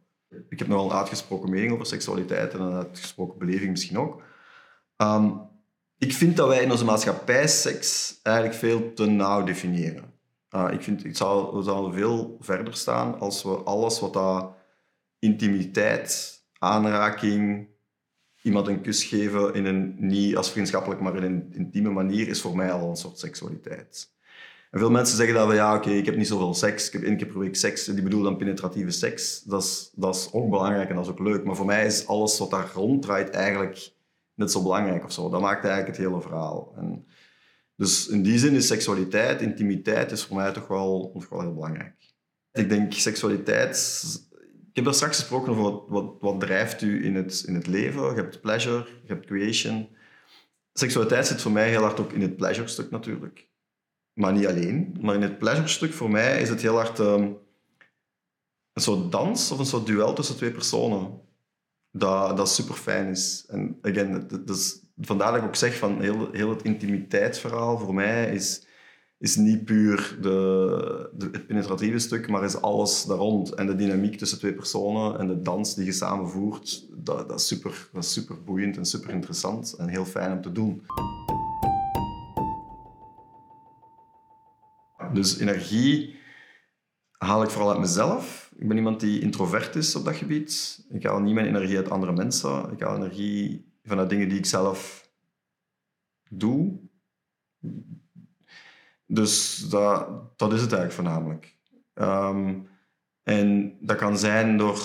ik 0.49 0.59
heb 0.59 0.69
nogal 0.69 0.91
een 0.91 0.97
uitgesproken 0.97 1.51
mening 1.51 1.73
over 1.73 1.87
seksualiteit 1.87 2.55
en 2.55 2.61
een 2.61 2.75
uitgesproken 2.75 3.39
beleving 3.39 3.71
misschien 3.71 3.99
ook. 3.99 4.23
Um, 4.97 5.41
ik 5.99 6.13
vind 6.13 6.37
dat 6.37 6.49
wij 6.49 6.63
in 6.63 6.71
onze 6.71 6.85
maatschappij 6.85 7.49
seks 7.49 8.21
eigenlijk 8.23 8.57
veel 8.57 8.93
te 8.93 9.07
nauw 9.07 9.45
definiëren. 9.45 10.13
Uh, 10.51 10.69
ik 10.71 10.83
vind, 10.83 11.03
het 11.03 11.17
zou, 11.17 11.57
we 11.57 11.63
zouden 11.63 11.93
veel 11.95 12.37
verder 12.41 12.75
staan 12.75 13.19
als 13.21 13.43
we 13.43 13.51
alles 13.51 14.01
wat 14.01 14.13
dat 14.13 14.55
intimiteit, 15.25 16.43
aanraking, 16.59 17.69
iemand 18.43 18.67
een 18.69 18.81
kus 18.81 19.05
geven 19.05 19.55
in 19.55 19.65
een, 19.65 19.95
niet 19.99 20.37
als 20.37 20.51
vriendschappelijk, 20.51 21.01
maar 21.01 21.17
in 21.17 21.23
een 21.23 21.53
intieme 21.53 21.91
manier, 21.91 22.29
is 22.29 22.41
voor 22.41 22.57
mij 22.57 22.73
al 22.73 22.89
een 22.91 22.97
soort 22.97 23.19
seksualiteit. 23.19 24.13
En 24.71 24.79
veel 24.79 24.91
mensen 24.91 25.17
zeggen 25.17 25.35
dat 25.35 25.49
we, 25.49 25.55
ja, 25.55 25.77
oké, 25.77 25.91
ik 25.91 26.07
heb 26.07 26.17
niet 26.17 26.27
zoveel 26.27 26.55
seks, 26.55 26.87
ik 26.87 26.93
heb 26.93 27.03
één 27.03 27.17
keer 27.17 27.27
per 27.27 27.39
week 27.39 27.57
seks, 27.57 27.85
die 27.85 28.03
bedoelen 28.03 28.31
dan 28.31 28.39
penetratieve 28.39 28.91
seks. 28.91 29.43
Dat 29.43 29.63
is, 29.63 29.91
dat 29.95 30.15
is 30.15 30.29
ook 30.33 30.51
belangrijk 30.51 30.89
en 30.89 30.95
dat 30.95 31.05
is 31.05 31.11
ook 31.11 31.19
leuk. 31.19 31.45
Maar 31.45 31.57
voor 31.57 31.67
mij 31.67 31.87
is 31.87 32.07
alles 32.07 32.39
wat 32.39 32.51
daar 32.51 32.71
ronddraait 32.75 33.31
eigenlijk 33.31 33.93
net 34.35 34.51
zo 34.51 34.63
belangrijk 34.63 35.05
of 35.05 35.13
zo. 35.13 35.31
Dat 35.31 35.41
maakt 35.41 35.65
eigenlijk 35.65 35.97
het 35.97 36.07
hele 36.07 36.21
verhaal. 36.21 36.75
En 36.77 37.07
dus 37.77 38.09
in 38.09 38.23
die 38.23 38.39
zin 38.39 38.55
is 38.55 38.67
seksualiteit, 38.67 39.41
intimiteit, 39.41 40.11
is 40.11 40.25
voor 40.25 40.37
mij 40.37 40.53
toch 40.53 40.67
wel, 40.67 41.11
toch 41.13 41.29
wel 41.29 41.41
heel 41.41 41.55
belangrijk. 41.55 42.15
Ik 42.53 42.69
denk 42.69 42.93
seksualiteit... 42.93 44.03
Ik 44.75 44.81
heb 44.81 44.89
er 44.89 44.95
straks 44.95 45.19
gesproken 45.19 45.51
over 45.51 45.63
wat, 45.63 45.85
wat, 45.89 46.15
wat 46.21 46.41
drijft 46.41 46.83
u 46.83 47.05
in 47.05 47.15
het, 47.15 47.45
in 47.47 47.55
het 47.55 47.67
leven. 47.67 48.03
Je 48.03 48.15
hebt 48.15 48.41
pleasure, 48.41 48.77
je 49.03 49.13
hebt 49.13 49.27
creation. 49.27 49.89
Seksualiteit 50.73 51.27
zit 51.27 51.41
voor 51.43 51.53
mij 51.53 51.69
heel 51.69 51.83
hard 51.83 52.01
ook 52.01 52.13
in 52.13 52.21
het 52.21 52.37
pleasure-stuk 52.37 52.91
natuurlijk. 52.91 53.49
Maar 54.13 54.33
niet 54.33 54.47
alleen. 54.47 54.97
Maar 55.01 55.15
in 55.15 55.23
het 55.23 55.39
pleasure-stuk 55.39 55.93
voor 55.93 56.11
mij 56.11 56.41
is 56.41 56.49
het 56.49 56.63
heel 56.63 56.75
hard 56.75 56.99
um, 56.99 57.39
een 58.73 58.83
soort 58.83 59.13
dans 59.13 59.51
of 59.51 59.59
een 59.59 59.67
soort 59.67 59.87
duel 59.87 60.13
tussen 60.13 60.37
twee 60.37 60.51
personen. 60.51 61.21
Dat, 61.91 62.37
dat 62.37 62.51
super 62.51 62.75
fijn 62.75 63.09
is. 63.09 63.45
En 63.49 63.79
again, 63.83 64.29
dat 64.29 64.57
is 64.57 64.83
vandaar 65.01 65.33
dat 65.33 65.41
ik 65.41 65.47
ook 65.47 65.57
zeg 65.57 65.77
van 65.77 66.01
heel, 66.01 66.33
heel 66.33 66.51
het 66.51 66.63
intimiteitsverhaal 66.63 67.79
voor 67.79 67.95
mij 67.95 68.35
is, 68.35 68.67
is 69.25 69.37
niet 69.37 69.65
puur 69.65 70.19
de, 70.21 71.29
het 71.33 71.47
penetratieve 71.47 71.99
stuk, 71.99 72.29
maar 72.29 72.45
is 72.45 72.61
alles 72.61 73.05
daar 73.05 73.17
rond. 73.17 73.55
En 73.55 73.67
de 73.67 73.75
dynamiek 73.75 74.19
tussen 74.19 74.39
twee 74.39 74.55
personen 74.55 75.19
en 75.19 75.27
de 75.27 75.41
dans 75.41 75.75
die 75.75 75.85
je 75.85 75.93
samen 75.93 76.29
voert, 76.29 76.87
dat, 76.97 77.29
dat, 77.29 77.41
is 77.41 77.47
super, 77.47 77.89
dat 77.93 78.05
is 78.05 78.13
super 78.13 78.43
boeiend 78.45 78.77
en 78.77 78.85
super 78.85 79.11
interessant 79.11 79.73
en 79.73 79.89
heel 79.89 80.05
fijn 80.05 80.33
om 80.33 80.41
te 80.41 80.53
doen. 80.53 80.87
Dus 85.13 85.39
energie 85.39 86.17
haal 87.13 87.43
ik 87.43 87.51
vooral 87.51 87.71
uit 87.71 87.81
mezelf. 87.81 88.53
Ik 88.57 88.69
ben 88.69 88.77
iemand 88.77 89.01
die 89.01 89.21
introvert 89.21 89.77
is 89.77 89.97
op 89.97 90.05
dat 90.05 90.17
gebied. 90.17 90.85
Ik 90.89 91.05
haal 91.05 91.21
niet 91.21 91.35
mijn 91.35 91.47
energie 91.47 91.77
uit 91.77 91.91
andere 91.91 92.13
mensen. 92.13 92.73
Ik 92.73 92.81
haal 92.81 92.97
energie 92.97 93.73
vanuit 93.85 94.11
dingen 94.11 94.29
die 94.29 94.39
ik 94.39 94.47
zelf 94.47 95.11
doe. 96.29 96.81
Dus 99.07 99.59
dat, 99.69 100.09
dat 100.39 100.53
is 100.53 100.61
het 100.61 100.73
eigenlijk 100.73 100.93
voornamelijk. 100.93 101.57
Ehm, 101.95 102.55
en 103.23 103.77
dat 103.81 103.97
kan 103.97 104.19
zijn 104.19 104.57
door 104.57 104.79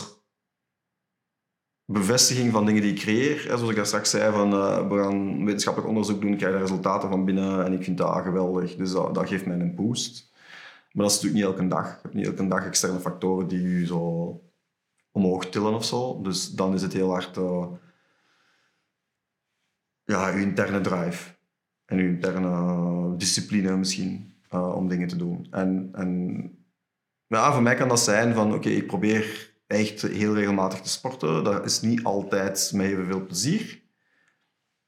bevestiging 1.85 2.51
van 2.51 2.65
dingen 2.65 2.81
die 2.81 2.91
ik 2.91 2.99
creëer. 2.99 3.39
Zoals 3.39 3.69
ik 3.69 3.75
daar 3.75 3.85
straks 3.85 4.09
zei, 4.09 4.33
van, 4.33 4.53
uh, 4.53 4.87
we 4.87 5.01
gaan 5.01 5.45
wetenschappelijk 5.45 5.91
onderzoek 5.91 6.21
doen, 6.21 6.31
ik 6.31 6.37
krijg 6.37 6.53
daar 6.53 6.61
resultaten 6.61 7.09
van 7.09 7.25
binnen 7.25 7.65
en 7.65 7.73
ik 7.73 7.83
vind 7.83 7.97
dat 7.97 8.21
geweldig. 8.21 8.75
Dus 8.75 8.91
dat, 8.91 9.15
dat 9.15 9.27
geeft 9.27 9.45
mij 9.45 9.59
een 9.59 9.75
boost. 9.75 10.31
Maar 10.91 11.05
dat 11.05 11.15
is 11.15 11.21
natuurlijk 11.21 11.33
niet 11.33 11.59
elke 11.59 11.75
dag. 11.75 11.87
Je 11.87 11.99
hebt 12.01 12.13
niet 12.13 12.25
elke 12.25 12.47
dag 12.47 12.65
externe 12.65 12.99
factoren 12.99 13.47
die 13.47 13.61
je 13.61 13.85
zo 13.85 14.41
omhoog 15.11 15.45
tillen 15.45 15.73
of 15.73 15.85
zo. 15.85 16.21
Dus 16.21 16.49
dan 16.49 16.73
is 16.73 16.81
het 16.81 16.93
heel 16.93 17.09
hard... 17.09 17.37
Uh, 17.37 17.67
ja, 20.03 20.29
je 20.29 20.41
interne 20.41 20.81
drive 20.81 21.38
en 21.89 21.97
je 21.97 22.03
interne 22.03 23.17
discipline 23.17 23.77
misschien 23.77 24.33
uh, 24.53 24.75
om 24.75 24.87
dingen 24.87 25.07
te 25.07 25.15
doen. 25.15 25.47
En, 25.51 25.89
en 25.93 26.41
ja, 27.27 27.53
voor 27.53 27.61
mij 27.61 27.75
kan 27.75 27.87
dat 27.87 27.99
zijn 27.99 28.33
van 28.33 28.53
oké, 28.53 28.69
ik 28.69 28.87
probeer 28.87 29.53
echt 29.67 30.01
heel 30.01 30.33
regelmatig 30.33 30.81
te 30.81 30.89
sporten. 30.89 31.43
Dat 31.43 31.65
is 31.65 31.81
niet 31.81 32.03
altijd 32.03 32.71
met 32.73 32.85
heel 32.85 33.05
veel 33.05 33.25
plezier. 33.25 33.81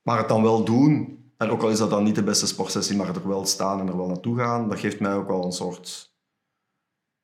Maar 0.01 0.17
het 0.17 0.27
dan 0.29 0.41
wel 0.41 0.63
doen, 0.63 1.23
en 1.37 1.49
ook 1.49 1.61
al 1.61 1.69
is 1.69 1.77
dat 1.77 1.89
dan 1.89 2.03
niet 2.03 2.15
de 2.15 2.23
beste 2.23 2.47
sportsessie, 2.47 2.95
maar 2.95 3.15
er 3.15 3.27
wel 3.27 3.45
staan 3.45 3.79
en 3.79 3.87
er 3.87 3.97
wel 3.97 4.07
naartoe 4.07 4.37
gaan, 4.37 4.69
dat 4.69 4.79
geeft 4.79 4.99
mij 4.99 5.13
ook 5.13 5.27
wel 5.27 5.45
een 5.45 5.51
soort 5.51 6.15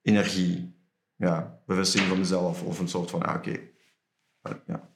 energie. 0.01 0.75
Ja, 1.15 1.61
bevestiging 1.65 2.09
van 2.09 2.19
mezelf 2.19 2.63
of 2.63 2.79
een 2.79 2.87
soort 2.87 3.09
van, 3.09 3.35
oké, 3.35 3.59
ja. 4.65 4.86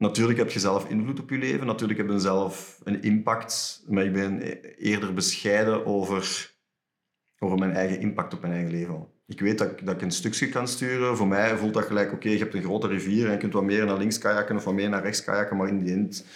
Natuurlijk 0.00 0.38
heb 0.38 0.50
je 0.50 0.58
zelf 0.58 0.88
invloed 0.88 1.20
op 1.20 1.30
je 1.30 1.38
leven. 1.38 1.66
Natuurlijk 1.66 1.98
heb 1.98 2.10
je 2.10 2.18
zelf 2.18 2.80
een 2.84 3.02
impact. 3.02 3.84
Maar 3.88 4.04
ik 4.04 4.12
ben 4.12 4.40
eerder 4.76 5.14
bescheiden 5.14 5.86
over, 5.86 6.52
over 7.38 7.58
mijn 7.58 7.72
eigen 7.72 8.00
impact 8.00 8.34
op 8.34 8.40
mijn 8.40 8.52
eigen 8.52 8.70
leven. 8.70 9.06
Ik 9.26 9.40
weet 9.40 9.58
dat 9.58 9.70
ik, 9.70 9.86
dat 9.86 9.94
ik 9.94 10.02
een 10.02 10.10
stukje 10.10 10.48
kan 10.48 10.68
sturen. 10.68 11.16
Voor 11.16 11.26
mij 11.26 11.56
voelt 11.56 11.74
dat 11.74 11.84
gelijk, 11.84 12.12
oké, 12.12 12.28
je 12.28 12.38
hebt 12.38 12.54
een 12.54 12.62
grote 12.62 12.86
rivier 12.86 13.26
en 13.26 13.32
je 13.32 13.38
kunt 13.38 13.52
wat 13.52 13.62
meer 13.62 13.86
naar 13.86 13.98
links 13.98 14.18
kajakken 14.18 14.56
of 14.56 14.64
wat 14.64 14.74
meer 14.74 14.88
naar 14.88 15.02
rechts 15.02 15.24
kajakken, 15.24 15.56
maar 15.56 15.68
in 15.68 15.78
die 15.84 15.92
end, 15.92 16.26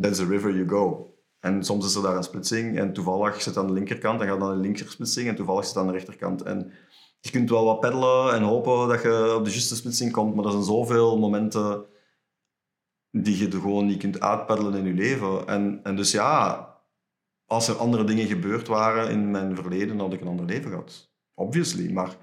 that's 0.00 0.18
the 0.18 0.26
river 0.26 0.54
you 0.54 0.68
go. 0.68 1.14
En 1.40 1.64
soms 1.64 1.86
is 1.86 1.94
er 1.94 2.02
daar 2.02 2.16
een 2.16 2.22
splitsing 2.22 2.78
en 2.78 2.92
toevallig 2.92 3.42
zit 3.42 3.56
aan 3.56 3.66
de 3.66 3.72
linkerkant 3.72 4.20
en 4.20 4.26
gaat 4.26 4.40
dan 4.40 4.50
de 4.50 4.60
linkersplitsing 4.60 5.28
en 5.28 5.34
toevallig 5.34 5.64
zit 5.64 5.76
aan 5.76 5.86
de 5.86 5.92
rechterkant. 5.92 6.42
En 6.42 6.72
je 7.20 7.30
kunt 7.30 7.50
wel 7.50 7.64
wat 7.64 7.80
peddelen 7.80 8.34
en 8.34 8.42
hopen 8.42 8.88
dat 8.88 9.02
je 9.02 9.34
op 9.34 9.44
de 9.44 9.50
juiste 9.50 9.76
splitsing 9.76 10.12
komt, 10.12 10.34
maar 10.34 10.44
er 10.44 10.50
zijn 10.50 10.64
zoveel 10.64 11.18
momenten 11.18 11.84
die 13.10 13.38
je 13.38 13.50
gewoon 13.50 13.86
niet 13.86 13.98
kunt 13.98 14.20
uitpeddelen 14.20 14.74
in 14.74 14.84
je 14.84 14.92
leven. 14.92 15.46
En, 15.46 15.80
en 15.82 15.96
dus 15.96 16.10
ja, 16.10 16.68
als 17.46 17.68
er 17.68 17.76
andere 17.76 18.04
dingen 18.04 18.26
gebeurd 18.26 18.68
waren 18.68 19.10
in 19.10 19.30
mijn 19.30 19.56
verleden, 19.56 19.98
had 19.98 20.12
ik 20.12 20.20
een 20.20 20.26
ander 20.26 20.46
leven 20.46 20.70
gehad. 20.70 21.12
Obviously. 21.34 21.92
Maar 21.92 22.16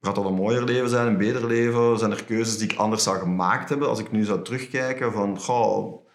gaat 0.00 0.14
dat 0.14 0.24
een 0.24 0.34
mooier 0.34 0.64
leven 0.64 0.88
zijn, 0.88 1.06
een 1.06 1.16
beter 1.16 1.46
leven? 1.46 1.98
Zijn 1.98 2.10
er 2.10 2.24
keuzes 2.24 2.58
die 2.58 2.70
ik 2.70 2.78
anders 2.78 3.02
zou 3.02 3.18
gemaakt 3.18 3.68
hebben? 3.68 3.88
Als 3.88 3.98
ik 3.98 4.12
nu 4.12 4.24
zou 4.24 4.42
terugkijken 4.42 5.12
van, 5.12 5.38
goh, 5.38 6.06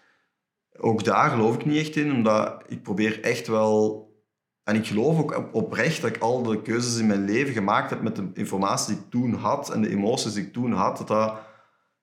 ook 0.78 1.04
daar 1.04 1.30
geloof 1.30 1.54
ik 1.54 1.64
niet 1.64 1.86
echt 1.86 1.96
in, 1.96 2.12
omdat 2.12 2.62
ik 2.66 2.82
probeer 2.82 3.22
echt 3.22 3.46
wel... 3.46 4.06
En 4.62 4.76
ik 4.76 4.86
geloof 4.86 5.18
ook 5.18 5.48
oprecht 5.52 6.00
dat 6.00 6.16
ik 6.16 6.22
al 6.22 6.42
de 6.42 6.62
keuzes 6.62 6.98
in 6.98 7.06
mijn 7.06 7.24
leven 7.24 7.52
gemaakt 7.52 7.90
heb 7.90 8.02
met 8.02 8.16
de 8.16 8.30
informatie 8.34 8.94
die 8.94 9.04
ik 9.04 9.10
toen 9.10 9.34
had 9.34 9.70
en 9.70 9.82
de 9.82 9.88
emoties 9.88 10.32
die 10.32 10.44
ik 10.44 10.52
toen 10.52 10.72
had, 10.72 10.98
dat 10.98 11.08
dat 11.08 11.47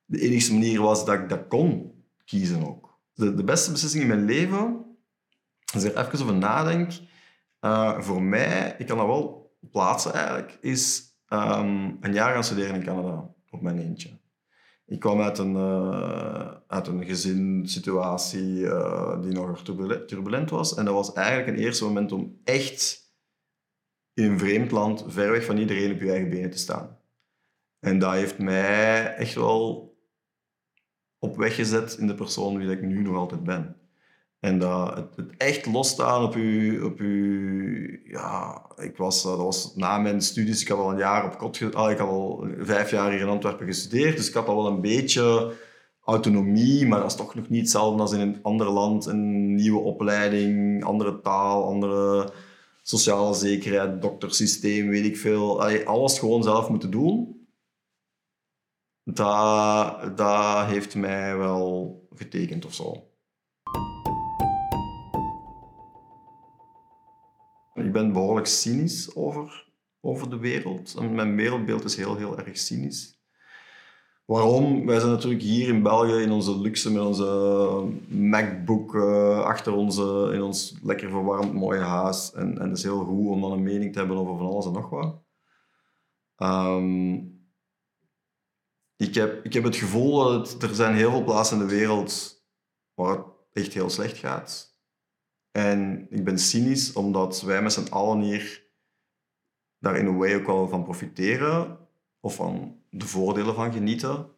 de 0.05 0.19
enige 0.19 0.53
manier 0.53 0.81
was 0.81 1.05
dat 1.05 1.19
ik 1.19 1.29
dat 1.29 1.47
kon 1.47 1.93
kiezen 2.25 2.67
ook. 2.67 3.00
De, 3.13 3.35
de 3.35 3.43
beste 3.43 3.71
beslissing 3.71 4.01
in 4.03 4.09
mijn 4.09 4.25
leven, 4.25 4.85
als 5.74 5.83
ik 5.83 5.95
er 5.95 6.05
even 6.05 6.21
over 6.21 6.35
nadenk, 6.35 6.91
uh, 7.62 8.00
voor 8.00 8.21
mij, 8.21 8.75
ik 8.77 8.88
kan 8.88 8.97
dat 8.97 9.07
wel 9.07 9.55
plaatsen 9.71 10.13
eigenlijk, 10.13 10.57
is 10.62 11.03
um, 11.29 11.97
een 12.00 12.13
jaar 12.13 12.33
gaan 12.33 12.43
studeren 12.43 12.75
in 12.75 12.83
Canada 12.83 13.33
op 13.50 13.62
mijn 13.62 13.79
eentje. 13.79 14.19
Ik 14.85 15.00
kwam 15.00 15.21
uit 15.21 15.38
een, 15.38 15.55
uh, 15.55 16.51
uit 16.67 16.88
een 16.88 17.05
gezinssituatie 17.05 18.59
uh, 18.59 19.21
die 19.21 19.31
nog 19.31 19.63
turbulent 20.07 20.50
was. 20.50 20.75
En 20.75 20.85
dat 20.85 20.93
was 20.93 21.13
eigenlijk 21.13 21.47
een 21.47 21.63
eerste 21.63 21.83
moment 21.83 22.12
om 22.12 22.39
echt 22.43 23.03
in 24.13 24.31
een 24.31 24.39
vreemd 24.39 24.71
land, 24.71 25.05
ver 25.07 25.31
weg 25.31 25.45
van 25.45 25.57
iedereen, 25.57 25.91
op 25.91 26.00
je 26.00 26.12
eigen 26.12 26.29
benen 26.29 26.50
te 26.50 26.57
staan. 26.57 26.97
En 27.79 28.00
dat 28.00 28.12
heeft 28.12 28.38
mij 28.38 29.15
echt 29.15 29.33
wel 29.33 29.85
op 31.25 31.38
weg 31.38 31.55
gezet 31.55 31.98
in 32.00 32.08
de 32.08 32.15
persoon 32.15 32.58
wie 32.58 32.70
ik 32.70 32.82
nu 32.82 33.01
nog 33.01 33.15
altijd 33.15 33.44
ben. 33.44 33.75
En 34.39 34.60
dat, 34.60 34.96
het, 34.96 35.15
het 35.15 35.38
echt 35.38 35.65
losstaan 35.65 36.24
op 36.24 36.36
u, 36.36 36.82
op 36.82 37.00
u, 37.00 38.01
ja, 38.08 38.62
ik 38.75 38.98
was, 38.98 39.24
dat 39.24 39.38
was 39.38 39.75
na 39.75 39.98
mijn 39.98 40.22
studies, 40.22 40.62
ik 40.62 40.67
had 40.67 40.77
al 40.77 40.91
een 40.91 40.98
jaar 40.98 41.25
op 41.25 41.38
kot, 41.38 41.75
ah, 41.75 41.91
ik 41.91 41.98
had 41.98 42.08
al 42.08 42.48
vijf 42.60 42.91
jaar 42.91 43.12
hier 43.12 43.20
in 43.20 43.27
Antwerpen 43.27 43.65
gestudeerd, 43.65 44.17
dus 44.17 44.27
ik 44.27 44.34
had 44.34 44.48
al 44.48 44.55
wel 44.55 44.67
een 44.67 44.82
beetje 44.82 45.53
autonomie, 46.03 46.88
maar 46.88 47.00
dat 47.00 47.12
is 47.12 47.17
toch 47.17 47.36
nog 47.36 47.50
niet 47.50 47.62
hetzelfde 47.62 48.01
als 48.01 48.13
in 48.13 48.20
een 48.20 48.39
ander 48.41 48.70
land, 48.70 49.05
een 49.05 49.55
nieuwe 49.55 49.79
opleiding, 49.79 50.84
andere 50.84 51.22
taal, 51.22 51.65
andere 51.65 52.32
sociale 52.82 53.34
zekerheid, 53.34 54.01
doktersysteem, 54.01 54.88
weet 54.88 55.05
ik 55.05 55.17
veel. 55.17 55.63
Alles 55.86 56.20
gewoon 56.20 56.44
zelf 56.44 56.70
moeten 56.70 56.91
doen 56.91 57.35
dat, 59.05 60.65
heeft 60.67 60.95
mij 60.95 61.38
wel 61.38 62.07
getekend 62.15 62.65
of 62.65 62.74
zo. 62.74 63.07
Ik 67.74 67.91
ben 67.91 68.13
behoorlijk 68.13 68.47
cynisch 68.47 69.15
over, 69.15 69.67
over 70.01 70.29
de 70.29 70.38
wereld. 70.38 70.95
En 71.00 71.15
mijn 71.15 71.35
wereldbeeld 71.35 71.83
is 71.83 71.95
heel, 71.95 72.15
heel 72.15 72.38
erg 72.38 72.57
cynisch. 72.57 73.15
Waarom? 74.25 74.85
Wij 74.85 75.00
zijn 75.00 75.12
natuurlijk 75.12 75.41
hier 75.41 75.67
in 75.67 75.83
België 75.83 76.21
in 76.21 76.31
onze 76.31 76.59
luxe 76.59 76.91
met 76.91 77.01
onze 77.01 77.83
MacBook 78.07 78.93
uh, 78.93 79.39
achter 79.39 79.74
onze, 79.74 80.31
in 80.33 80.41
ons 80.41 80.75
lekker 80.83 81.09
verwarmd 81.09 81.53
mooie 81.53 81.79
huis. 81.79 82.31
En, 82.33 82.59
en 82.59 82.69
het 82.69 82.77
is 82.77 82.83
heel 82.83 83.05
goed 83.05 83.27
om 83.27 83.41
dan 83.41 83.51
een 83.51 83.63
mening 83.63 83.93
te 83.93 84.00
hebben 84.00 84.17
over 84.17 84.38
van 84.38 84.47
alles 84.47 84.65
en 84.65 84.71
nog 84.71 84.89
wat. 84.89 85.24
Um, 86.38 87.35
ik 88.95 89.15
heb, 89.15 89.45
ik 89.45 89.53
heb 89.53 89.63
het 89.63 89.75
gevoel 89.75 90.23
dat 90.23 90.63
er 90.63 90.75
zijn 90.75 90.95
heel 90.95 91.11
veel 91.11 91.23
plaatsen 91.23 91.59
in 91.59 91.67
de 91.67 91.75
wereld 91.75 92.43
waar 92.93 93.17
het 93.17 93.25
echt 93.53 93.73
heel 93.73 93.89
slecht 93.89 94.17
gaat. 94.17 94.79
En 95.51 96.07
ik 96.09 96.23
ben 96.23 96.39
cynisch 96.39 96.93
omdat 96.93 97.41
wij 97.41 97.61
met 97.61 97.73
z'n 97.73 97.91
allen 97.91 98.21
hier 98.21 98.63
daar 99.79 99.97
in 99.97 100.05
een 100.05 100.17
way 100.17 100.35
ook 100.35 100.45
wel 100.45 100.67
van 100.67 100.83
profiteren 100.83 101.79
of 102.19 102.35
van 102.35 102.81
de 102.89 103.05
voordelen 103.05 103.55
van 103.55 103.73
genieten. 103.73 104.29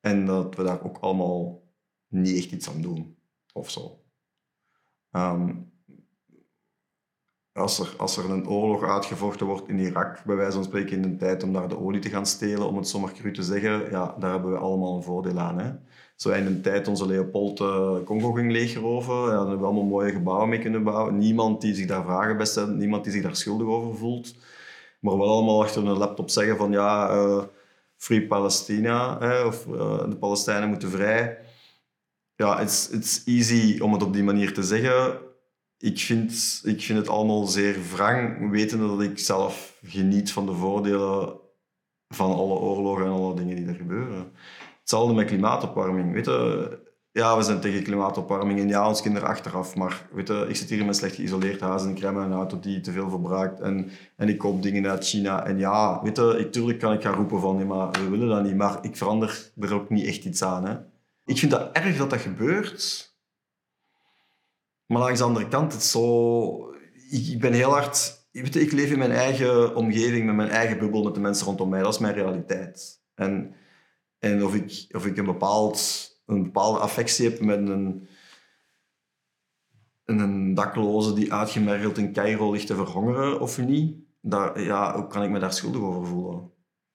En 0.00 0.26
dat 0.26 0.54
we 0.54 0.62
daar 0.62 0.84
ook 0.84 0.98
allemaal 0.98 1.62
niet 2.08 2.36
echt 2.36 2.52
iets 2.52 2.68
aan 2.68 2.80
doen 2.80 3.18
of 3.52 3.70
zo. 3.70 4.04
Ehm, 5.10 5.54
als 7.54 7.78
er, 7.78 7.94
als 7.96 8.16
er 8.16 8.30
een 8.30 8.48
oorlog 8.48 8.82
uitgevochten 8.82 9.46
wordt 9.46 9.68
in 9.68 9.78
Irak, 9.78 10.24
bij 10.24 10.36
wijze 10.36 10.52
van 10.52 10.64
spreken 10.64 10.96
in 10.96 11.02
de 11.02 11.16
tijd 11.16 11.42
om 11.42 11.52
daar 11.52 11.68
de 11.68 11.78
olie 11.78 12.00
te 12.00 12.08
gaan 12.08 12.26
stelen, 12.26 12.68
om 12.68 12.76
het 12.76 12.88
zomaar 12.88 13.12
cru 13.12 13.32
te 13.32 13.42
zeggen, 13.42 13.90
ja, 13.90 14.14
daar 14.18 14.30
hebben 14.30 14.52
we 14.52 14.58
allemaal 14.58 14.96
een 14.96 15.02
voordeel 15.02 15.38
aan. 15.38 15.58
Hè? 15.58 15.70
Zo 16.16 16.30
in 16.30 16.44
de 16.44 16.60
tijd 16.60 16.88
onze 16.88 17.06
Leopold 17.06 17.60
uh, 17.60 17.96
Congo 18.04 18.32
ging 18.32 18.52
leeggeroven, 18.52 19.14
ja, 19.14 19.38
hebben 19.38 19.58
we 19.58 19.64
allemaal 19.64 19.84
mooie 19.84 20.12
gebouwen 20.12 20.48
mee 20.48 20.58
kunnen 20.58 20.82
bouwen. 20.82 21.18
Niemand 21.18 21.60
die 21.60 21.74
zich 21.74 21.86
daar 21.86 22.04
vragen 22.04 22.36
bij 22.36 22.46
stelt, 22.46 22.76
niemand 22.76 23.04
die 23.04 23.12
zich 23.12 23.22
daar 23.22 23.36
schuldig 23.36 23.66
over 23.66 23.96
voelt. 23.96 24.34
Maar 25.00 25.18
wel 25.18 25.28
allemaal 25.28 25.62
achter 25.62 25.86
een 25.86 25.98
laptop 25.98 26.30
zeggen 26.30 26.56
van 26.56 26.72
ja, 26.72 27.14
uh, 27.14 27.42
Free 27.96 28.26
Palestina, 28.26 29.18
hè, 29.18 29.44
of 29.44 29.66
uh, 29.66 30.08
de 30.08 30.16
Palestijnen 30.16 30.68
moeten 30.68 30.90
vrij. 30.90 31.38
Ja, 32.36 32.60
it's, 32.60 32.88
it's 32.90 33.22
easy 33.24 33.80
om 33.80 33.92
het 33.92 34.02
op 34.02 34.12
die 34.12 34.22
manier 34.22 34.54
te 34.54 34.62
zeggen 34.62 35.18
ik 35.82 35.98
vind, 35.98 36.60
ik 36.64 36.82
vind 36.82 36.98
het 36.98 37.08
allemaal 37.08 37.46
zeer 37.46 37.76
wrang, 37.94 38.50
wetende 38.50 38.86
dat 38.86 39.02
ik 39.02 39.18
zelf 39.18 39.78
geniet 39.84 40.32
van 40.32 40.46
de 40.46 40.52
voordelen 40.52 41.40
van 42.08 42.32
alle 42.32 42.54
oorlogen 42.54 43.04
en 43.04 43.10
alle 43.10 43.34
dingen 43.34 43.56
die 43.56 43.66
er 43.66 43.74
gebeuren. 43.74 44.32
Hetzelfde 44.80 45.14
met 45.14 45.26
klimaatopwarming. 45.26 46.12
Weet 46.12 46.24
je, 46.24 46.78
ja, 47.12 47.36
we 47.36 47.42
zijn 47.42 47.60
tegen 47.60 47.82
klimaatopwarming 47.82 48.60
en 48.60 48.68
ja, 48.68 48.88
ons 48.88 49.02
kinderen 49.02 49.28
achteraf, 49.28 49.76
maar 49.76 50.08
weet 50.12 50.28
je, 50.28 50.46
ik 50.48 50.56
zit 50.56 50.68
hier 50.68 50.78
in 50.78 50.84
mijn 50.84 50.96
slecht 50.96 51.14
geïsoleerd 51.14 51.60
huis 51.60 51.82
en 51.82 51.90
ik 51.90 51.98
rij 51.98 52.12
met 52.12 52.24
een 52.24 52.32
auto 52.32 52.60
die 52.60 52.80
te 52.80 52.92
veel 52.92 53.10
verbruikt 53.10 53.60
en, 53.60 53.90
en 54.16 54.28
ik 54.28 54.38
koop 54.38 54.62
dingen 54.62 54.90
uit 54.90 55.06
China. 55.06 55.46
En 55.46 55.58
ja, 55.58 56.02
weet 56.02 56.16
je, 56.16 56.36
ik, 56.38 56.52
tuurlijk 56.52 56.78
kan 56.78 56.92
ik 56.92 57.02
gaan 57.02 57.14
roepen 57.14 57.40
van, 57.40 57.56
nee, 57.56 57.66
maar 57.66 57.90
we 57.90 58.08
willen 58.08 58.28
dat 58.28 58.42
niet, 58.42 58.56
maar 58.56 58.78
ik 58.82 58.96
verander 58.96 59.50
er 59.60 59.74
ook 59.74 59.90
niet 59.90 60.06
echt 60.06 60.24
iets 60.24 60.42
aan. 60.42 60.66
Hè. 60.66 60.76
Ik 61.24 61.38
vind 61.38 61.50
dat 61.50 61.72
erg 61.72 61.96
dat 61.96 62.10
dat 62.10 62.20
gebeurt, 62.20 63.11
maar 64.92 65.02
langs 65.02 65.18
de 65.18 65.24
andere 65.24 65.48
kant, 65.48 65.72
het 65.72 65.82
zo... 65.82 66.74
Ik, 67.10 67.26
ik 67.26 67.40
ben 67.40 67.52
heel 67.52 67.70
hard... 67.70 68.20
Ik, 68.30 68.54
ik 68.54 68.72
leef 68.72 68.90
in 68.90 68.98
mijn 68.98 69.10
eigen 69.10 69.76
omgeving, 69.76 70.26
met 70.26 70.34
mijn 70.34 70.48
eigen 70.48 70.78
bubbel, 70.78 71.02
met 71.02 71.14
de 71.14 71.20
mensen 71.20 71.46
rondom 71.46 71.68
mij. 71.68 71.82
Dat 71.82 71.92
is 71.92 71.98
mijn 71.98 72.14
realiteit. 72.14 73.02
En, 73.14 73.54
en 74.18 74.44
of, 74.44 74.54
ik, 74.54 74.86
of 74.90 75.06
ik 75.06 75.16
een, 75.16 75.24
bepaald, 75.24 76.08
een 76.26 76.42
bepaalde 76.42 76.78
affectie 76.78 77.28
heb 77.28 77.40
met 77.40 77.68
een, 77.68 78.08
een 80.04 80.54
dakloze 80.54 81.12
die 81.12 81.32
uitgemergeld 81.32 81.98
in 81.98 82.12
Cairo 82.12 82.52
ligt 82.52 82.66
te 82.66 82.74
verhongeren 82.74 83.40
of 83.40 83.58
niet, 83.58 83.96
daar, 84.20 84.62
ja, 84.62 84.94
hoe 84.94 85.06
kan 85.06 85.22
ik 85.22 85.30
me 85.30 85.38
daar 85.38 85.52
schuldig 85.52 85.80
over 85.80 86.06
voelen? 86.06 86.50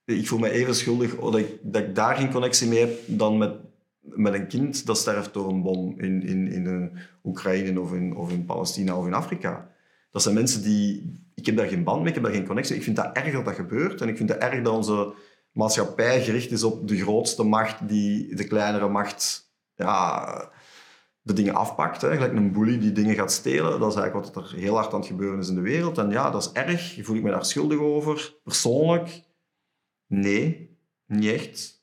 Ik 0.06 0.27
voel 0.27 0.39
me 0.39 0.50
even 0.50 0.75
schuldig 0.75 1.16
dat 1.16 1.36
ik, 1.36 1.60
dat 1.62 1.82
ik 1.82 1.96
daar 1.96 2.16
geen 2.16 2.32
connectie 2.32 2.68
mee 2.68 2.80
heb 2.80 3.00
dan 3.06 3.38
met 3.38 3.66
met 4.16 4.34
een 4.34 4.48
kind 4.48 4.86
dat 4.86 4.98
sterft 4.98 5.34
door 5.34 5.50
een 5.50 5.62
bom 5.62 6.00
in, 6.00 6.24
in, 6.24 6.48
in 6.48 6.92
Oekraïne 7.24 7.82
of 7.82 7.94
in, 7.94 8.16
of 8.16 8.32
in 8.32 8.46
Palestina 8.46 8.98
of 8.98 9.06
in 9.06 9.14
Afrika. 9.14 9.72
Dat 10.12 10.22
zijn 10.22 10.36
mensen 10.36 10.64
die... 10.64 11.16
Ik 11.34 11.46
heb 11.46 11.58
daar 11.58 11.68
geen 11.68 11.84
band 11.84 12.00
mee, 12.00 12.08
ik 12.08 12.14
heb 12.14 12.24
daar 12.24 12.34
geen 12.34 12.46
connectie. 12.46 12.76
Ik 12.76 12.84
vind 12.84 12.96
dat 12.96 13.16
erg 13.16 13.34
dat 13.34 13.46
dat 13.46 13.56
gebeurt. 13.56 14.02
En 14.02 14.08
ik 14.08 14.17
vind 14.17 14.30
het 14.30 14.38
erg 14.38 14.63
dat 14.63 14.74
onze 14.74 15.13
maatschappij 15.52 16.24
gericht 16.24 16.52
is 16.52 16.63
op 16.63 16.88
de 16.88 16.98
grootste 16.98 17.43
macht 17.43 17.88
die 17.88 18.36
de 18.36 18.48
kleinere 18.48 18.88
macht 18.88 19.52
ja, 19.76 20.52
de 21.22 21.34
dingen 21.34 21.54
afpakt. 21.54 22.02
Hè. 22.02 22.13
Gelijk 22.13 22.34
een 22.34 22.52
bully 22.52 22.80
die 22.80 22.91
dingen 22.91 23.15
gaat 23.15 23.32
stelen. 23.32 23.80
Dat 23.80 23.91
is 23.91 24.00
eigenlijk 24.00 24.34
wat 24.34 24.43
er 24.43 24.58
heel 24.58 24.76
hard 24.76 24.93
aan 24.93 25.00
het 25.00 25.08
gebeuren 25.08 25.39
is 25.39 25.50
in 25.50 25.56
de 25.56 25.62
wereld. 25.62 25.98
En 25.98 26.10
ja, 26.10 26.30
dat 26.30 26.41
is 26.41 26.52
erg. 26.52 27.00
Voel 27.02 27.15
ik 27.15 27.24
me 27.24 27.30
daar 27.30 27.46
schuldig 27.46 27.80
over? 27.80 28.36
Persoonlijk? 28.43 29.24
Nee, 30.08 30.78
niet 31.06 31.32
echt. 31.32 31.77